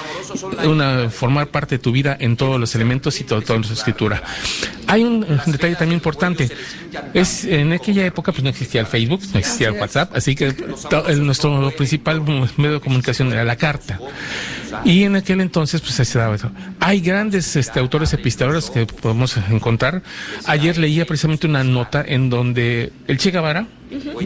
[0.64, 4.24] una formar parte de tu vida en todos los elementos y todo, toda su escritura.
[4.88, 6.50] Hay un detalle también importante.
[7.14, 10.56] Es en aquella época pues no existía el Facebook, no existía el WhatsApp, así que
[11.08, 12.22] el, nuestro principal
[12.58, 14.00] medio de comunicación era la carta.
[14.86, 16.50] Y en aquel entonces pues se daba eso.
[16.80, 20.02] Hay grandes este, autores epistoleros que podemos encontrar.
[20.46, 23.68] Ayer leía precisamente una nota en donde el Che Guevara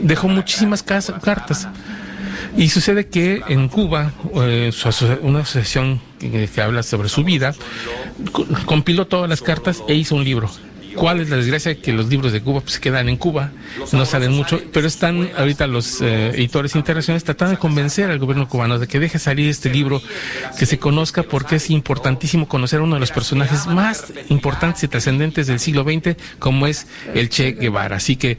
[0.01, 1.67] dejó muchísimas cartas.
[2.57, 4.71] Y sucede que en Cuba, eh,
[5.21, 7.53] una asociación que, que habla sobre su vida,
[8.65, 10.49] compiló todas las cartas e hizo un libro
[10.95, 13.51] cuál es la desgracia que los libros de Cuba pues, se quedan en Cuba,
[13.91, 18.47] no salen mucho, pero están ahorita los eh, editores internacionales tratando de convencer al gobierno
[18.47, 20.01] cubano de que deje salir este libro,
[20.57, 24.87] que se conozca porque es importantísimo conocer a uno de los personajes más importantes y
[24.87, 27.97] trascendentes del siglo XX, como es el Che Guevara.
[27.97, 28.37] Así que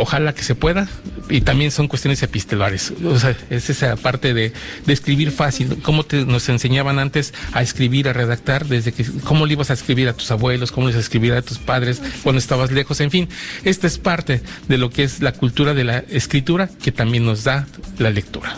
[0.00, 0.88] ojalá que se pueda,
[1.28, 2.92] y también son cuestiones epistolares.
[3.04, 4.52] O sea, es esa parte de,
[4.86, 9.46] de escribir fácil, cómo te, nos enseñaban antes a escribir, a redactar, desde que, cómo
[9.46, 12.00] le ibas a escribir a tus abuelos, cómo le ibas a escribir a tus padres
[12.22, 13.28] cuando estabas lejos, en fin,
[13.64, 17.44] esta es parte de lo que es la cultura de la escritura que también nos
[17.44, 17.66] da
[17.98, 18.56] la lectura.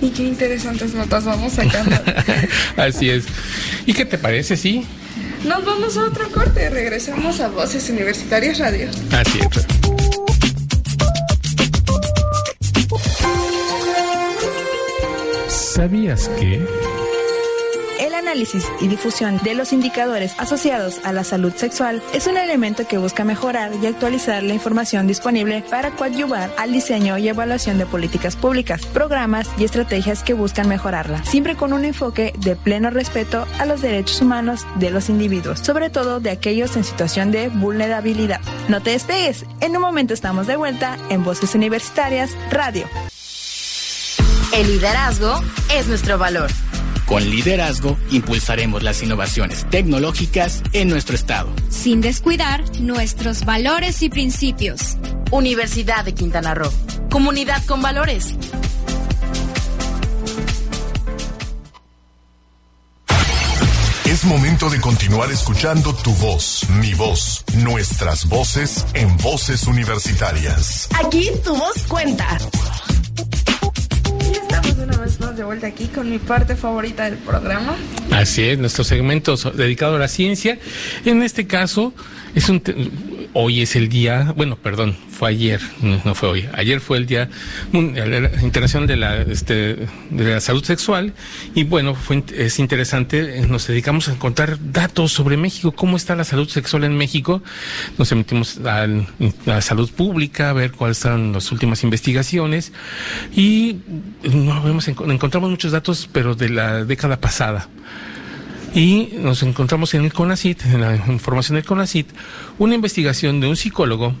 [0.00, 1.96] Y qué interesantes notas vamos sacando.
[2.76, 3.24] Así es.
[3.86, 4.84] ¿Y qué te parece, sí?
[5.44, 8.88] Nos vamos a otro corte, regresamos a Voces Universitarias Radio.
[9.12, 10.03] Así es.
[15.74, 16.64] ¿Sabías que?
[17.98, 22.86] El análisis y difusión de los indicadores asociados a la salud sexual es un elemento
[22.86, 27.86] que busca mejorar y actualizar la información disponible para coadyuvar al diseño y evaluación de
[27.86, 33.44] políticas públicas, programas y estrategias que buscan mejorarla, siempre con un enfoque de pleno respeto
[33.58, 38.40] a los derechos humanos de los individuos, sobre todo de aquellos en situación de vulnerabilidad.
[38.68, 42.86] No te despegues, en un momento estamos de vuelta en Voces Universitarias Radio.
[44.52, 46.50] El liderazgo es nuestro valor.
[47.06, 51.50] Con liderazgo impulsaremos las innovaciones tecnológicas en nuestro estado.
[51.68, 54.96] Sin descuidar nuestros valores y principios.
[55.30, 56.72] Universidad de Quintana Roo.
[57.10, 58.34] Comunidad con valores.
[64.06, 70.88] Es momento de continuar escuchando tu voz, mi voz, nuestras voces en voces universitarias.
[71.04, 72.38] Aquí tu voz cuenta.
[75.04, 77.76] Vez más de vuelta aquí con mi parte favorita del programa.
[78.10, 80.58] Así es, nuestro segmento dedicado a la ciencia.
[81.04, 81.92] En este caso,
[82.34, 82.62] es un
[83.34, 85.60] hoy es el día, bueno, perdón, fue ayer,
[86.04, 87.28] no, fue hoy, ayer fue el Día
[87.72, 91.12] Internacional de la, este, de la Salud Sexual
[91.54, 96.14] y bueno, fue, es interesante, eh, nos dedicamos a encontrar datos sobre México, cómo está
[96.14, 97.42] la salud sexual en México,
[97.98, 98.86] nos emitimos a,
[99.46, 102.72] la salud pública, a ver cuáles son las últimas investigaciones
[103.34, 103.78] y
[104.22, 107.68] no, vemos, encontramos muchos datos, pero de la década pasada
[108.74, 112.08] y nos encontramos en el CONACIT, en la información del CONACIT,
[112.58, 114.14] una investigación de un psicólogo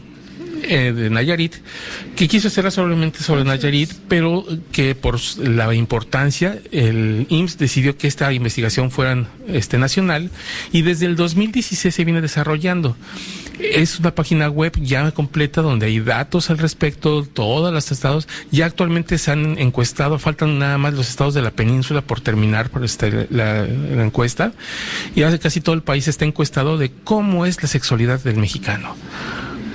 [0.62, 1.56] eh, de Nayarit,
[2.16, 8.06] que quiso hacerla solamente sobre Nayarit, pero que por la importancia, el IMSS decidió que
[8.06, 10.30] esta investigación fuera este, nacional
[10.72, 12.96] y desde el 2016 se viene desarrollando.
[13.58, 18.28] Es una página web ya completa donde hay datos al respecto, todos los estados.
[18.50, 22.70] Ya actualmente se han encuestado, faltan nada más los estados de la península por terminar
[22.70, 24.52] por este, la, encuesta.
[25.14, 28.96] Y casi todo el país está encuestado de cómo es la sexualidad del mexicano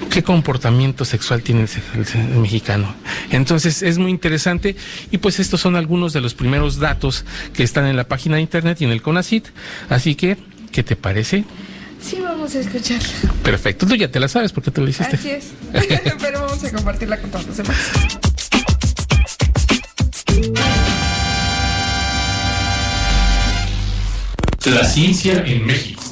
[0.10, 2.96] qué comportamiento sexual tiene el, mexicano.
[3.30, 4.76] Entonces es muy interesante
[5.12, 8.42] y pues estos son algunos de los primeros datos que están en la página de
[8.42, 9.50] internet y en el CONACIT.
[9.88, 10.38] Así que,
[10.72, 11.46] ¿qué te parece?
[12.02, 13.08] Sí, vamos a escucharla.
[13.44, 15.16] Perfecto, tú ya te la sabes porque te lo hiciste.
[15.16, 15.46] Así es,
[16.22, 17.78] pero vamos a compartirla con todos los demás.
[24.66, 26.04] La ciencia en México.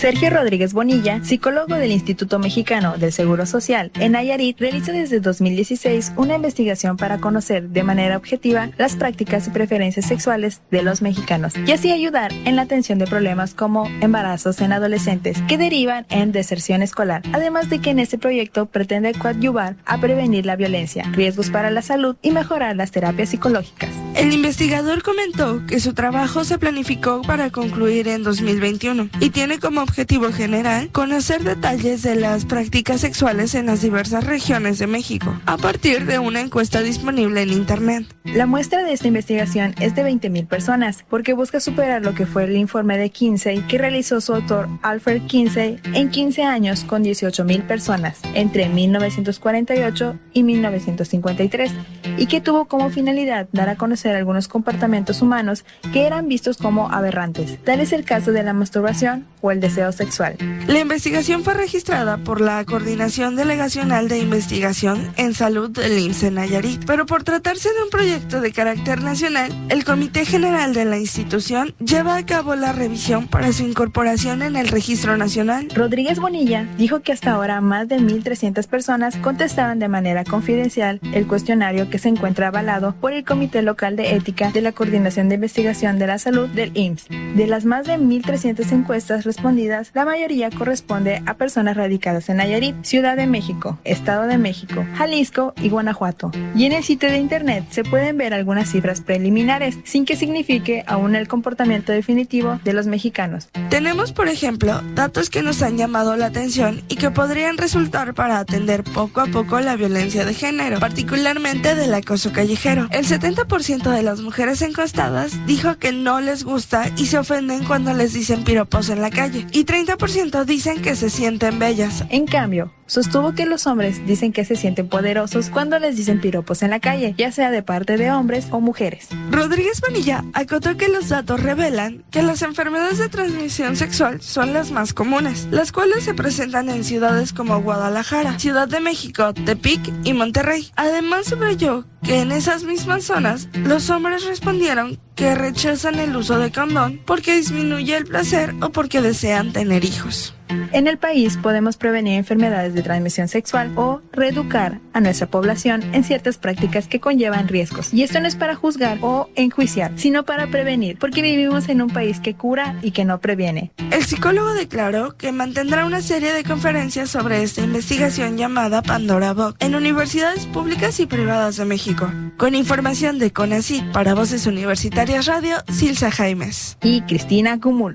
[0.00, 6.12] Sergio Rodríguez Bonilla, psicólogo del Instituto Mexicano del Seguro Social en Nayarit, realiza desde 2016
[6.16, 11.52] una investigación para conocer de manera objetiva las prácticas y preferencias sexuales de los mexicanos
[11.66, 16.32] y así ayudar en la atención de problemas como embarazos en adolescentes que derivan en
[16.32, 21.50] deserción escolar, además de que en este proyecto pretende coadyuvar a prevenir la violencia, riesgos
[21.50, 23.90] para la salud y mejorar las terapias psicológicas.
[24.16, 29.89] El investigador comentó que su trabajo se planificó para concluir en 2021 y tiene como
[29.90, 35.56] objetivo general conocer detalles de las prácticas sexuales en las diversas regiones de México, a
[35.56, 38.06] partir de una encuesta disponible en Internet.
[38.22, 42.44] La muestra de esta investigación es de 20.000 personas, porque busca superar lo que fue
[42.44, 47.66] el informe de Kinsey que realizó su autor Alfred Kinsey en 15 años con 18.000
[47.66, 51.72] personas, entre 1948 y 1953,
[52.16, 56.92] y que tuvo como finalidad dar a conocer algunos comportamientos humanos que eran vistos como
[56.92, 57.58] aberrantes.
[57.64, 60.36] Tal es el caso de la masturbación o el deseo sexual.
[60.70, 66.34] La investigación fue registrada por la Coordinación Delegacional de Investigación en Salud del IMSS en
[66.34, 70.96] Nayarit, pero por tratarse de un proyecto de carácter nacional, el Comité General de la
[70.96, 75.66] institución lleva a cabo la revisión para su incorporación en el Registro Nacional.
[75.74, 81.26] Rodríguez Bonilla dijo que hasta ahora más de 1.300 personas contestaron de manera confidencial el
[81.26, 85.34] cuestionario que se encuentra avalado por el Comité Local de Ética de la Coordinación de
[85.34, 87.08] Investigación de la Salud del IMSS.
[87.34, 92.76] De las más de 1.300 encuestas respondidas, la mayoría corresponde a personas radicadas en Nayarit,
[92.84, 96.30] Ciudad de México, Estado de México, Jalisco y Guanajuato.
[96.54, 100.84] Y en el sitio de internet se pueden ver algunas cifras preliminares, sin que signifique
[100.86, 103.48] aún el comportamiento definitivo de los mexicanos.
[103.70, 108.38] Tenemos, por ejemplo, datos que nos han llamado la atención y que podrían resultar para
[108.38, 112.86] atender poco a poco la violencia de género, particularmente del acoso callejero.
[112.90, 117.94] El 70% de las mujeres encuestadas dijo que no les gusta y se ofenden cuando
[117.94, 122.04] les dicen piropos en la calle y 30% dicen que se sienten bellas.
[122.08, 126.64] En cambio, sostuvo que los hombres dicen que se sienten poderosos cuando les dicen piropos
[126.64, 129.10] en la calle, ya sea de parte de hombres o mujeres.
[129.30, 134.72] Rodríguez Bonilla acotó que los datos revelan que las enfermedades de transmisión sexual son las
[134.72, 140.14] más comunes, las cuales se presentan en ciudades como Guadalajara, Ciudad de México, Tepic y
[140.14, 140.72] Monterrey.
[140.74, 146.50] Además subrayó que en esas mismas zonas los hombres respondieron que rechazan el uso de
[146.50, 150.34] condón porque disminuye el placer o porque desean tener hijos.
[150.72, 156.04] En el país podemos prevenir enfermedades de transmisión sexual o reeducar a nuestra población en
[156.04, 157.92] ciertas prácticas que conllevan riesgos.
[157.92, 161.90] Y esto no es para juzgar o enjuiciar, sino para prevenir, porque vivimos en un
[161.90, 163.72] país que cura y que no previene.
[163.90, 169.56] El psicólogo declaró que mantendrá una serie de conferencias sobre esta investigación llamada Pandora Box
[169.60, 172.10] en universidades públicas y privadas de México.
[172.36, 176.78] Con información de CONACYT para Voces Universitarias Radio, Silsa Jaimes.
[176.82, 177.94] Y Cristina Cumul.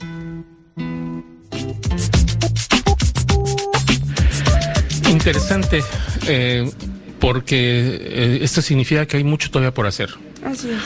[5.26, 5.84] Interesante,
[6.28, 6.70] eh,
[7.20, 10.12] porque eh, esto significa que hay mucho todavía por hacer.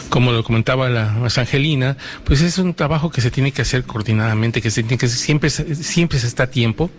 [0.08, 4.62] Como lo comentaba la Angelina, pues es un trabajo que se tiene que hacer coordinadamente,
[4.62, 6.90] que se tiene que siempre siempre se está a tiempo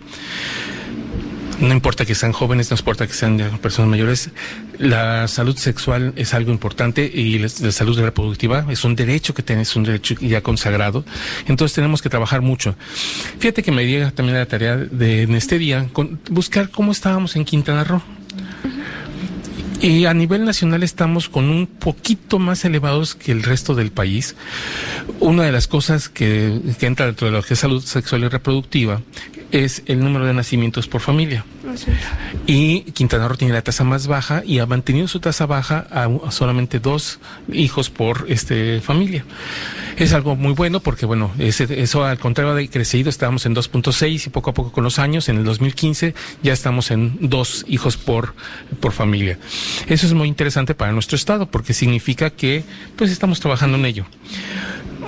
[1.61, 4.31] no importa que sean jóvenes, no importa que sean personas mayores,
[4.79, 9.75] la salud sexual es algo importante y la, salud reproductiva es un derecho que tienes,
[9.77, 11.05] un derecho ya consagrado.
[11.47, 12.75] Entonces tenemos que trabajar mucho.
[13.39, 15.89] Fíjate que me llega también la tarea de en este día
[16.31, 18.20] buscar cómo estábamos en Quintana Roo.
[19.83, 24.37] Y a nivel nacional estamos con un poquito más elevados que el resto del país.
[25.21, 28.29] Una de las cosas que, que entra dentro de lo que es salud sexual y
[28.29, 29.01] reproductiva
[29.53, 31.47] es el número de nacimientos por familia.
[32.47, 36.31] Y Quintana Roo tiene la tasa más baja y ha mantenido su tasa baja a,
[36.31, 37.19] solamente dos
[37.53, 39.25] hijos por este familia.
[39.97, 44.31] Es algo muy bueno porque, bueno, eso al contrario de crecido, estábamos en 2.6 y
[44.31, 48.35] poco a poco con los años, en el 2015 ya estamos en dos hijos por,
[48.81, 49.39] por familia.
[49.87, 52.65] Eso es muy interesante para nuestro estado porque significa que
[52.97, 54.07] pues estamos trabajando en ello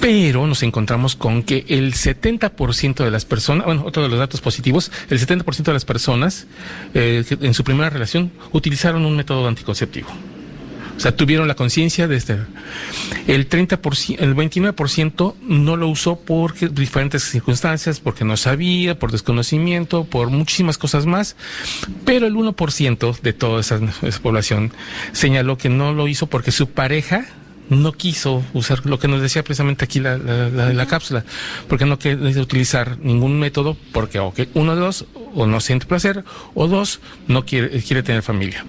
[0.03, 4.41] pero nos encontramos con que el 70% de las personas, bueno, otro de los datos
[4.41, 6.49] positivos, el 70% de las personas
[6.93, 10.09] eh, en su primera relación utilizaron un método anticonceptivo.
[10.97, 12.37] O sea, tuvieron la conciencia de este.
[13.29, 20.03] El 30%, el 29% no lo usó por diferentes circunstancias, porque no sabía, por desconocimiento,
[20.03, 21.37] por muchísimas cosas más.
[22.05, 23.79] Pero el 1% de toda esa
[24.21, 24.73] población
[25.13, 27.25] señaló que no lo hizo porque su pareja
[27.69, 31.25] no quiso usar lo que nos decía precisamente aquí la, la, cápsula,
[31.69, 34.21] porque no quiere utilizar ningún método, porque
[34.55, 38.65] uno de dos, o no siente placer, o dos, no quiere, quiere tener familia.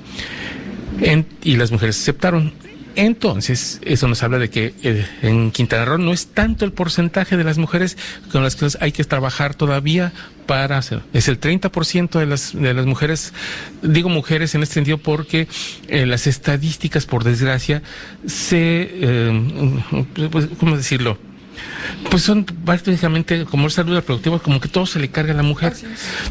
[1.43, 2.53] y las mujeres aceptaron.
[2.95, 7.37] Entonces, eso nos habla de que eh, en Quintana Roo no es tanto el porcentaje
[7.37, 7.97] de las mujeres
[8.31, 10.13] con las que hay que trabajar todavía
[10.45, 11.01] para hacer.
[11.13, 13.33] Es el 30% de las, de las mujeres,
[13.81, 15.47] digo mujeres en este sentido porque
[15.87, 17.81] eh, las estadísticas, por desgracia,
[18.27, 19.79] se, eh,
[20.31, 21.17] pues, ¿cómo decirlo?
[22.09, 25.43] Pues son prácticamente como es salud reproductiva, como que todo se le carga a la
[25.43, 25.73] mujer,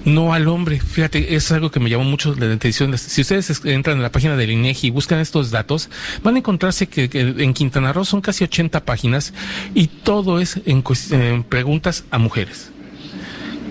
[0.04, 0.80] no al hombre.
[0.80, 2.96] Fíjate, es algo que me llamó mucho la atención.
[2.98, 5.88] Si ustedes entran en la página del INEGI y buscan estos datos,
[6.22, 9.32] van a encontrarse que, en Quintana Roo son casi 80 páginas
[9.74, 12.70] y todo es en, en preguntas a mujeres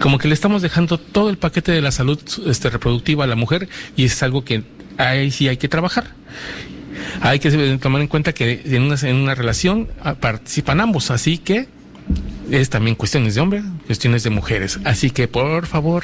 [0.02, 3.36] como que le estamos dejando todo el paquete de la salud este, reproductiva a la
[3.36, 4.64] mujer y es algo que
[4.98, 6.16] ahí sí hay que trabajar.
[7.22, 11.38] Hay que tomar en cuenta que en una, en una relación ah, participan ambos, así
[11.38, 11.68] que
[12.52, 14.80] es también cuestiones de hombres, cuestiones de mujeres.
[14.84, 16.04] Así que por favor,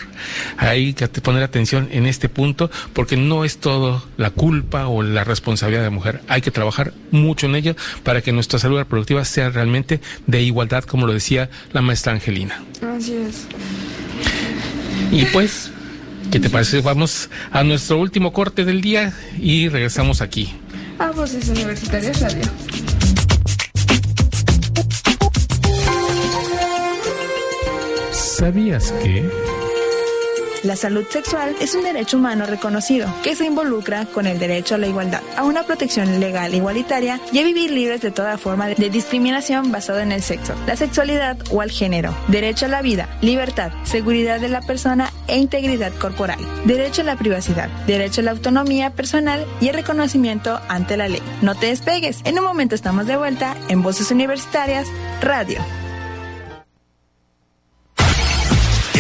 [0.58, 5.24] hay que poner atención en este punto porque no es todo la culpa o la
[5.24, 6.22] responsabilidad de la mujer.
[6.28, 10.84] Hay que trabajar mucho en ello para que nuestra salud reproductiva sea realmente de igualdad,
[10.84, 12.64] como lo decía la maestra Angelina.
[12.96, 13.48] Así es.
[15.12, 15.72] Y pues,
[16.32, 16.82] ¿qué te parece?
[16.82, 20.54] Vamos a nuestro último corte del día y regresamos aquí.
[21.00, 22.44] A Voces Universitarias Radio.
[28.12, 29.47] ¿Sabías que...
[30.64, 34.78] La salud sexual es un derecho humano reconocido que se involucra con el derecho a
[34.78, 38.90] la igualdad, a una protección legal igualitaria y a vivir libres de toda forma de
[38.90, 43.72] discriminación basada en el sexo, la sexualidad o al género, derecho a la vida, libertad,
[43.84, 48.90] seguridad de la persona e integridad corporal, derecho a la privacidad, derecho a la autonomía
[48.90, 51.22] personal y el reconocimiento ante la ley.
[51.42, 54.88] No te despegues, en un momento estamos de vuelta en Voces Universitarias
[55.22, 55.60] Radio.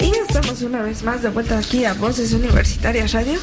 [0.00, 3.38] Y estamos una vez más de vuelta aquí a Voces Universitarias Radio.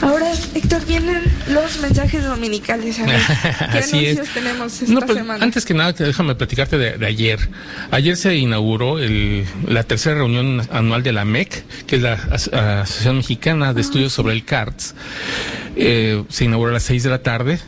[0.00, 2.98] Ahora, Héctor, vienen los mensajes dominicales.
[3.00, 3.20] A ver,
[3.72, 5.44] ¿Qué anuncios tenemos esta pues, semana?
[5.44, 7.38] Antes que nada, déjame platicarte de, ayer.
[7.90, 13.18] Ayer se inauguró el, la tercera reunión anual de la MEC, que es la Asociación
[13.18, 14.94] Mexicana de Estudios sobre el CARTS.
[15.76, 17.58] Eh, se inauguró a las seis de la tarde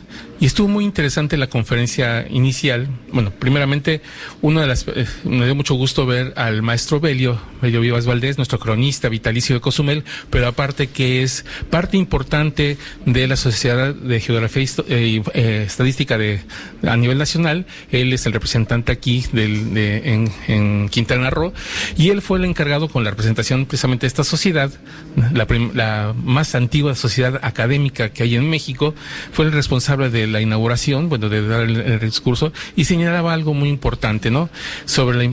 [0.41, 2.87] y estuvo muy interesante la conferencia inicial.
[3.13, 4.01] Bueno, primeramente,
[4.41, 8.37] una de las, eh, me dio mucho gusto ver al maestro Belio, Belio Vivas Valdés,
[8.37, 14.19] nuestro cronista vitalicio de Cozumel, pero aparte que es parte importante de la Sociedad de
[14.19, 16.41] Geografía y eh, Estadística de,
[16.87, 17.67] a nivel nacional.
[17.91, 21.53] Él es el representante aquí del, de, en, en, Quintana Roo
[21.97, 24.71] y él fue el encargado con la representación precisamente de esta sociedad,
[25.33, 28.95] la, la más antigua sociedad académica que hay en México,
[29.31, 33.69] fue el responsable de la inauguración, bueno, de dar el, discurso, y señalaba algo muy
[33.69, 34.49] importante, ¿no?
[34.85, 35.23] Sobre la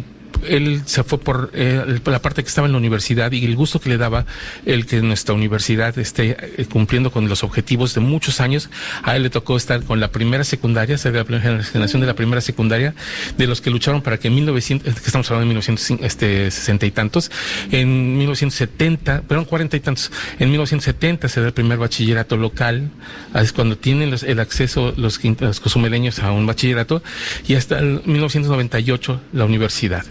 [0.47, 3.81] él se fue por eh, la parte que estaba en la universidad y el gusto
[3.81, 4.27] que le daba
[4.67, 8.71] el que nuestra universidad esté eh, cumpliendo con los objetivos de muchos años.
[9.03, 12.15] A él le tocó estar con la primera secundaria, ser la primera generación de la
[12.15, 12.95] primera secundaria,
[13.37, 16.91] de los que lucharon para que en 1900, que estamos hablando de 1960 este, y
[16.91, 17.31] tantos,
[17.71, 22.91] en 1970, perdón, cuarenta y tantos, en 1970 se da el primer bachillerato local,
[23.35, 27.03] es cuando tienen el acceso los, los cozumeleños a un bachillerato,
[27.47, 30.05] y hasta el 1998 la universidad.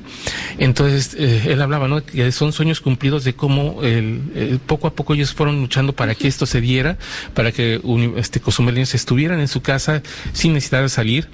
[0.57, 2.03] Entonces, eh, él hablaba, ¿no?
[2.03, 6.27] Que son sueños cumplidos de cómo el, poco a poco ellos fueron luchando para que
[6.27, 6.97] esto se diera,
[7.33, 7.81] para que
[8.17, 10.01] este, cozumeleños estuvieran en su casa
[10.33, 11.27] sin necesidad de salir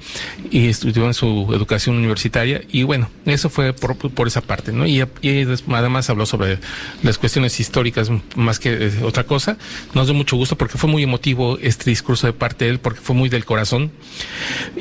[0.52, 2.62] y estuvieran su educación universitaria.
[2.70, 4.86] Y bueno, eso fue por, por esa parte, ¿no?
[4.86, 6.60] Y, y, además habló sobre
[7.02, 9.58] las cuestiones históricas más que eh, otra cosa.
[9.94, 13.00] Nos dio mucho gusto porque fue muy emotivo este discurso de parte de él, porque
[13.00, 13.92] fue muy del corazón.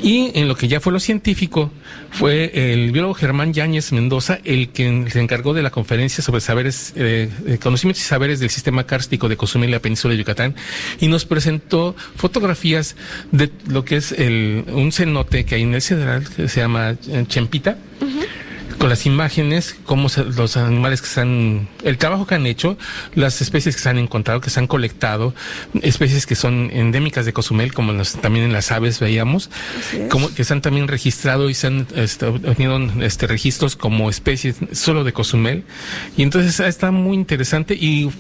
[0.03, 1.71] Y en lo que ya fue lo científico,
[2.13, 6.93] fue el biólogo Germán Yáñez Mendoza el que se encargó de la conferencia sobre saberes,
[6.97, 7.31] eh,
[7.63, 10.55] conocimientos y saberes del sistema kárstico de Cozumel y la península de Yucatán
[11.01, 12.97] y nos presentó fotografías
[13.31, 16.97] de lo que es el, un cenote que hay en el Cedral que se llama
[17.09, 17.77] eh, Chempita
[18.83, 22.77] con las imágenes, cómo los animales que se han, el trabajo que han hecho,
[23.15, 25.37] las especies que se han encontrado, que se han colectado,
[25.83, 29.51] especies que son endémicas de Cozumel, como también en las aves veíamos,
[30.09, 34.57] como que se han también registrado y se han este, tenido este, registros como especies
[34.73, 35.63] solo de Cozumel.
[36.17, 38.11] Y entonces está muy interesante y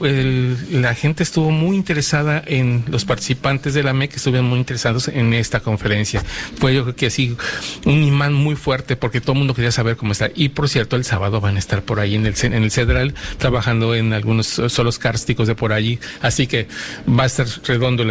[0.70, 5.34] la gente estuvo muy interesada en los participantes de la MEC, estuvieron muy interesados en
[5.34, 6.22] esta conferencia.
[6.60, 7.36] Fue yo creo que así
[7.84, 10.30] un imán muy fuerte porque todo el mundo quería saber cómo está.
[10.36, 13.14] Y por cierto, el sábado van a estar por ahí en el, en el Cedral
[13.38, 15.98] trabajando en algunos solos cársticos de por allí.
[16.20, 16.68] Así que
[17.09, 18.05] va a estar redondo.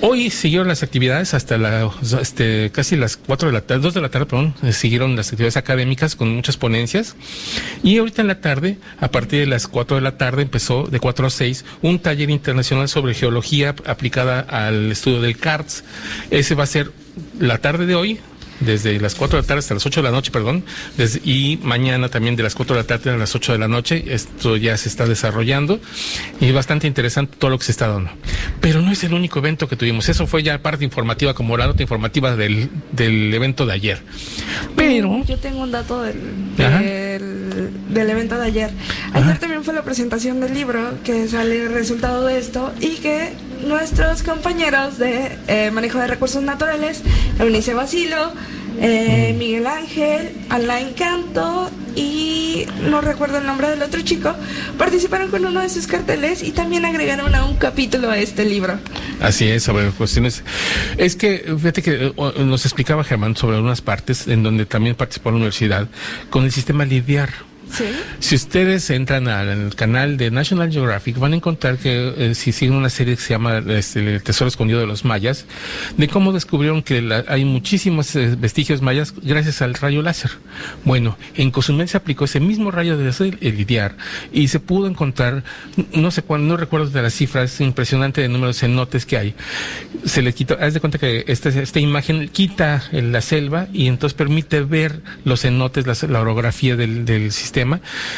[0.00, 1.90] Hoy siguieron las actividades hasta la,
[2.20, 5.28] este, casi las cuatro de la tarde, dos de la tarde, perdón, eh, siguieron las
[5.28, 7.16] actividades académicas con muchas ponencias.
[7.82, 11.00] Y ahorita en la tarde, a partir de las cuatro de la tarde, empezó de
[11.00, 15.84] cuatro a seis un taller internacional sobre geología aplicada al estudio del CARTS.
[16.30, 16.92] Ese va a ser
[17.38, 18.20] la tarde de hoy,
[18.60, 20.64] desde las 4 de la tarde hasta las 8 de la noche, perdón,
[21.24, 24.04] y mañana también de las 4 de la tarde a las 8 de la noche.
[24.08, 25.80] Esto ya se está desarrollando
[26.40, 28.10] y bastante interesante todo lo que se está dando.
[28.60, 30.08] Pero no es el único evento que tuvimos.
[30.08, 34.02] Eso fue ya parte informativa, como la nota informativa del, del evento de ayer.
[34.76, 35.24] Pero.
[35.24, 36.16] Yo tengo un dato del,
[37.54, 38.70] del, evento de ayer.
[39.12, 43.32] Ayer también fue la presentación del libro que sale el resultado de esto y que
[43.66, 47.02] nuestros compañeros de eh, manejo de recursos naturales,
[47.38, 48.32] Eunice Basilo,
[48.80, 49.34] eh.
[49.38, 54.34] Miguel Ángel, Alain Canto y no recuerdo el nombre del otro chico,
[54.78, 58.78] participaron con uno de sus carteles y también agregaron a un capítulo a este libro.
[59.20, 60.42] Así es, sobre cuestiones.
[60.96, 65.36] Es que, fíjate que nos explicaba Germán sobre algunas partes en donde también participó la
[65.36, 65.88] universidad
[66.30, 67.30] con el sistema Lidiar
[68.20, 72.76] si ustedes entran al canal de National Geographic, van a encontrar que eh, si siguen
[72.76, 75.46] una serie que se llama este, El Tesoro Escondido de los Mayas,
[75.96, 80.30] de cómo descubrieron que hay muchísimos eh, vestigios mayas gracias al rayo láser.
[80.84, 83.96] Bueno, en Cozumel se aplicó ese mismo rayo de láser, el IDIAR,
[84.32, 85.42] y se pudo encontrar,
[85.92, 89.34] no sé cuándo, no recuerdo de las cifras, impresionante de número de cenotes que hay.
[90.04, 94.14] Se le quitó, haz de cuenta que esta, esta imagen quita la selva y entonces
[94.14, 97.63] permite ver los cenotes, la, orografía del sistema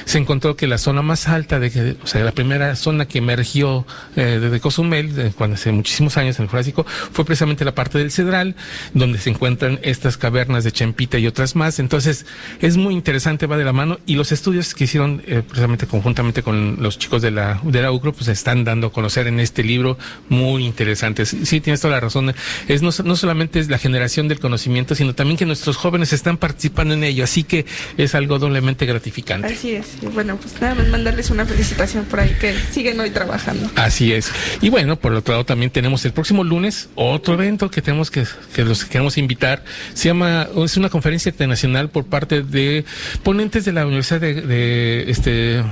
[0.05, 3.86] se encontró que la zona más alta, de, o sea, la primera zona que emergió
[4.16, 8.11] eh, desde Cozumel, cuando hace muchísimos años en el Jurásico, fue precisamente la parte del
[8.11, 8.57] Cedral,
[8.94, 11.78] donde se encuentran estas cavernas de Chempita y otras más.
[11.78, 12.26] Entonces,
[12.61, 16.42] es muy interesante, va de la mano, y los estudios que hicieron eh, precisamente conjuntamente
[16.42, 19.62] con los chicos de la, de la UCRO, pues están dando a conocer en este
[19.62, 21.36] libro muy interesantes.
[21.44, 22.34] Sí, tienes toda la razón.
[22.68, 26.36] Es no, no solamente es la generación del conocimiento, sino también que nuestros jóvenes están
[26.36, 27.66] participando en ello, así que
[27.97, 29.26] es algo doblemente gratificante.
[29.35, 29.87] Así es.
[30.12, 33.70] bueno, pues nada más mandarles una felicitación por ahí que siguen hoy trabajando.
[33.77, 34.31] Así es.
[34.61, 38.24] Y bueno, por otro lado también tenemos el próximo lunes otro evento que tenemos que,
[38.55, 39.64] que los queremos invitar.
[39.95, 42.85] Se llama, es una conferencia internacional por parte de
[43.22, 45.62] ponentes de la Universidad de, este,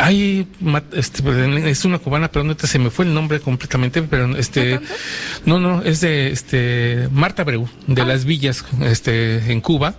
[0.00, 0.46] hay,
[0.92, 4.80] este, es una cubana, pero no se me fue el nombre completamente, pero este,
[5.44, 8.06] no, no, es de este Marta Breu, de ah.
[8.06, 9.94] las Villas, este, en Cuba.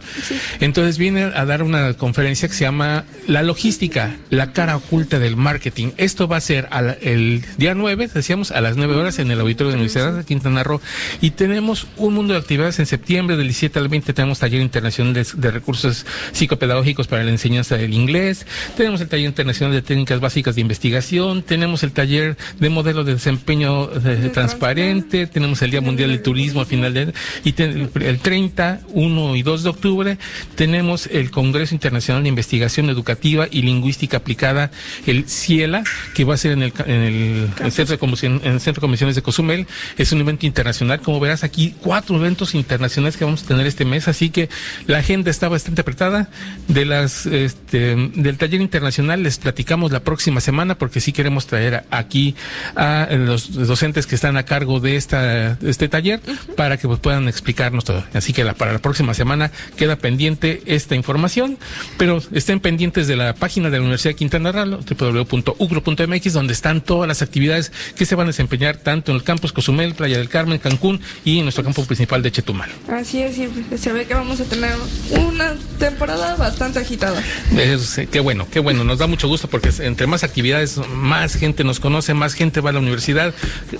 [0.60, 5.36] Entonces viene a dar una conferencia que se llama La logística, la cara oculta del
[5.36, 5.90] marketing.
[5.98, 6.68] Esto va a ser
[7.02, 10.24] el día 9, decíamos, a las 9 horas en el auditorio de la Universidad de
[10.24, 10.82] Quintana Roo.
[11.22, 15.14] Y tenemos un mundo de actividades en septiembre, del 17 al 20 tenemos taller internacional
[15.14, 20.56] de, recursos psicopedagógicos para la enseñanza del inglés, tenemos el taller internacional de técnicas básicas
[20.56, 23.88] de investigación, tenemos el taller de modelo de desempeño
[24.34, 29.44] transparente, tenemos el Día Mundial del Turismo a final de y el 30, 1 y
[29.44, 30.18] 2 de octubre
[30.56, 34.72] tenemos el Congreso Internacional de Investigación Educativa y Lingüística Aplicada,
[35.06, 35.84] el CIELA,
[36.14, 39.16] que va a ser en el, en el, centro, de en el centro de Convenciones
[39.16, 39.68] de Cozumel.
[39.98, 41.02] Es un evento internacional.
[41.02, 44.50] Como verás aquí, cuatro eventos internacionales que vamos a tener este mes, así que
[44.86, 46.30] la agenda está bastante apretada.
[46.68, 51.86] De las, este, del taller internacional les platicamos la próxima semana porque sí queremos traer
[51.92, 52.36] aquí
[52.76, 56.22] a los docentes que están a cargo de esta este taller
[56.56, 58.04] para que pues, puedan explicarnos todo.
[58.14, 61.58] Así que la, para la próxima semana queda pendiente esta información,
[61.98, 66.82] pero estén pendientes de la página de la Universidad de Quintana Roo, www.ugro.mx, donde están
[66.82, 70.30] todas las actividades que se van a desempeñar tanto en el campus Cozumel, Playa del
[70.30, 72.70] Carmen, Cancún y en nuestro campo principal de Chetumal.
[72.92, 73.38] Así es,
[73.80, 74.74] se ve que vamos a tener
[75.12, 77.22] una temporada bastante agitada.
[77.56, 77.78] Eh,
[78.12, 81.80] qué bueno, qué bueno, nos da mucho gusto porque entre más actividades, más gente nos
[81.80, 83.34] conoce, más gente va a la universidad,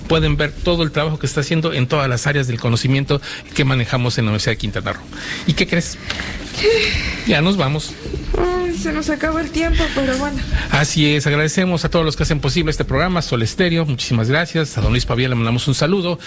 [0.08, 3.20] pueden ver todo el trabajo que está haciendo en todas las áreas del conocimiento
[3.54, 5.02] que manejamos en la Universidad de Quintana Roo.
[5.46, 5.98] ¿Y qué crees?
[7.26, 7.92] Ya nos vamos.
[8.78, 10.38] Se nos acabó el tiempo, pero bueno.
[10.70, 14.78] Así es, agradecemos a todos los que hacen posible este programa, Sol Estéreo, muchísimas gracias.
[14.78, 16.18] A don Luis Pavía le mandamos un saludo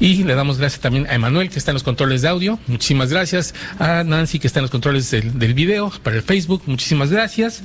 [0.00, 3.10] y le damos gracias también a Emanuel que está en los controles de audio, muchísimas
[3.10, 3.54] gracias.
[3.78, 7.62] A Nancy que está en los controles del, del video para el Facebook, muchísimas gracias.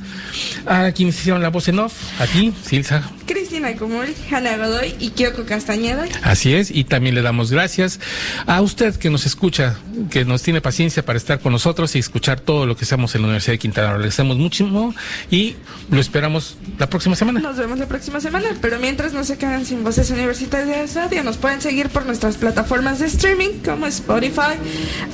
[0.66, 3.10] A quienes hicieron la voz en off, a ti, Silsa.
[3.26, 6.06] Cristina Comul, Hanna Godoy y Kyoko Castañeda.
[6.24, 8.00] Así es, y también le damos gracias
[8.46, 9.78] a usted que nos escucha,
[10.10, 13.22] que nos tiene paciencia para estar con nosotros y escuchar todo lo que hacemos en
[13.22, 14.17] la Universidad de Quintana Roo.
[14.18, 14.96] Agradecemos muchísimo
[15.30, 15.56] y
[15.92, 17.40] lo esperamos la próxima semana.
[17.40, 21.38] Nos vemos la próxima semana, pero mientras no se quedan sin voces universitarias radio, nos
[21.38, 24.58] pueden seguir por nuestras plataformas de streaming como Spotify,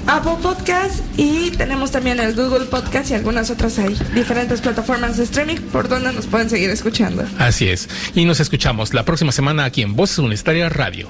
[0.08, 5.26] Apple Podcast y tenemos también el Google Podcast y algunas otras ahí, diferentes plataformas de
[5.26, 7.26] streaming por donde nos pueden seguir escuchando.
[7.40, 7.90] Así es.
[8.16, 11.10] Y nos escuchamos la próxima semana aquí en Voces Universitarias Radio.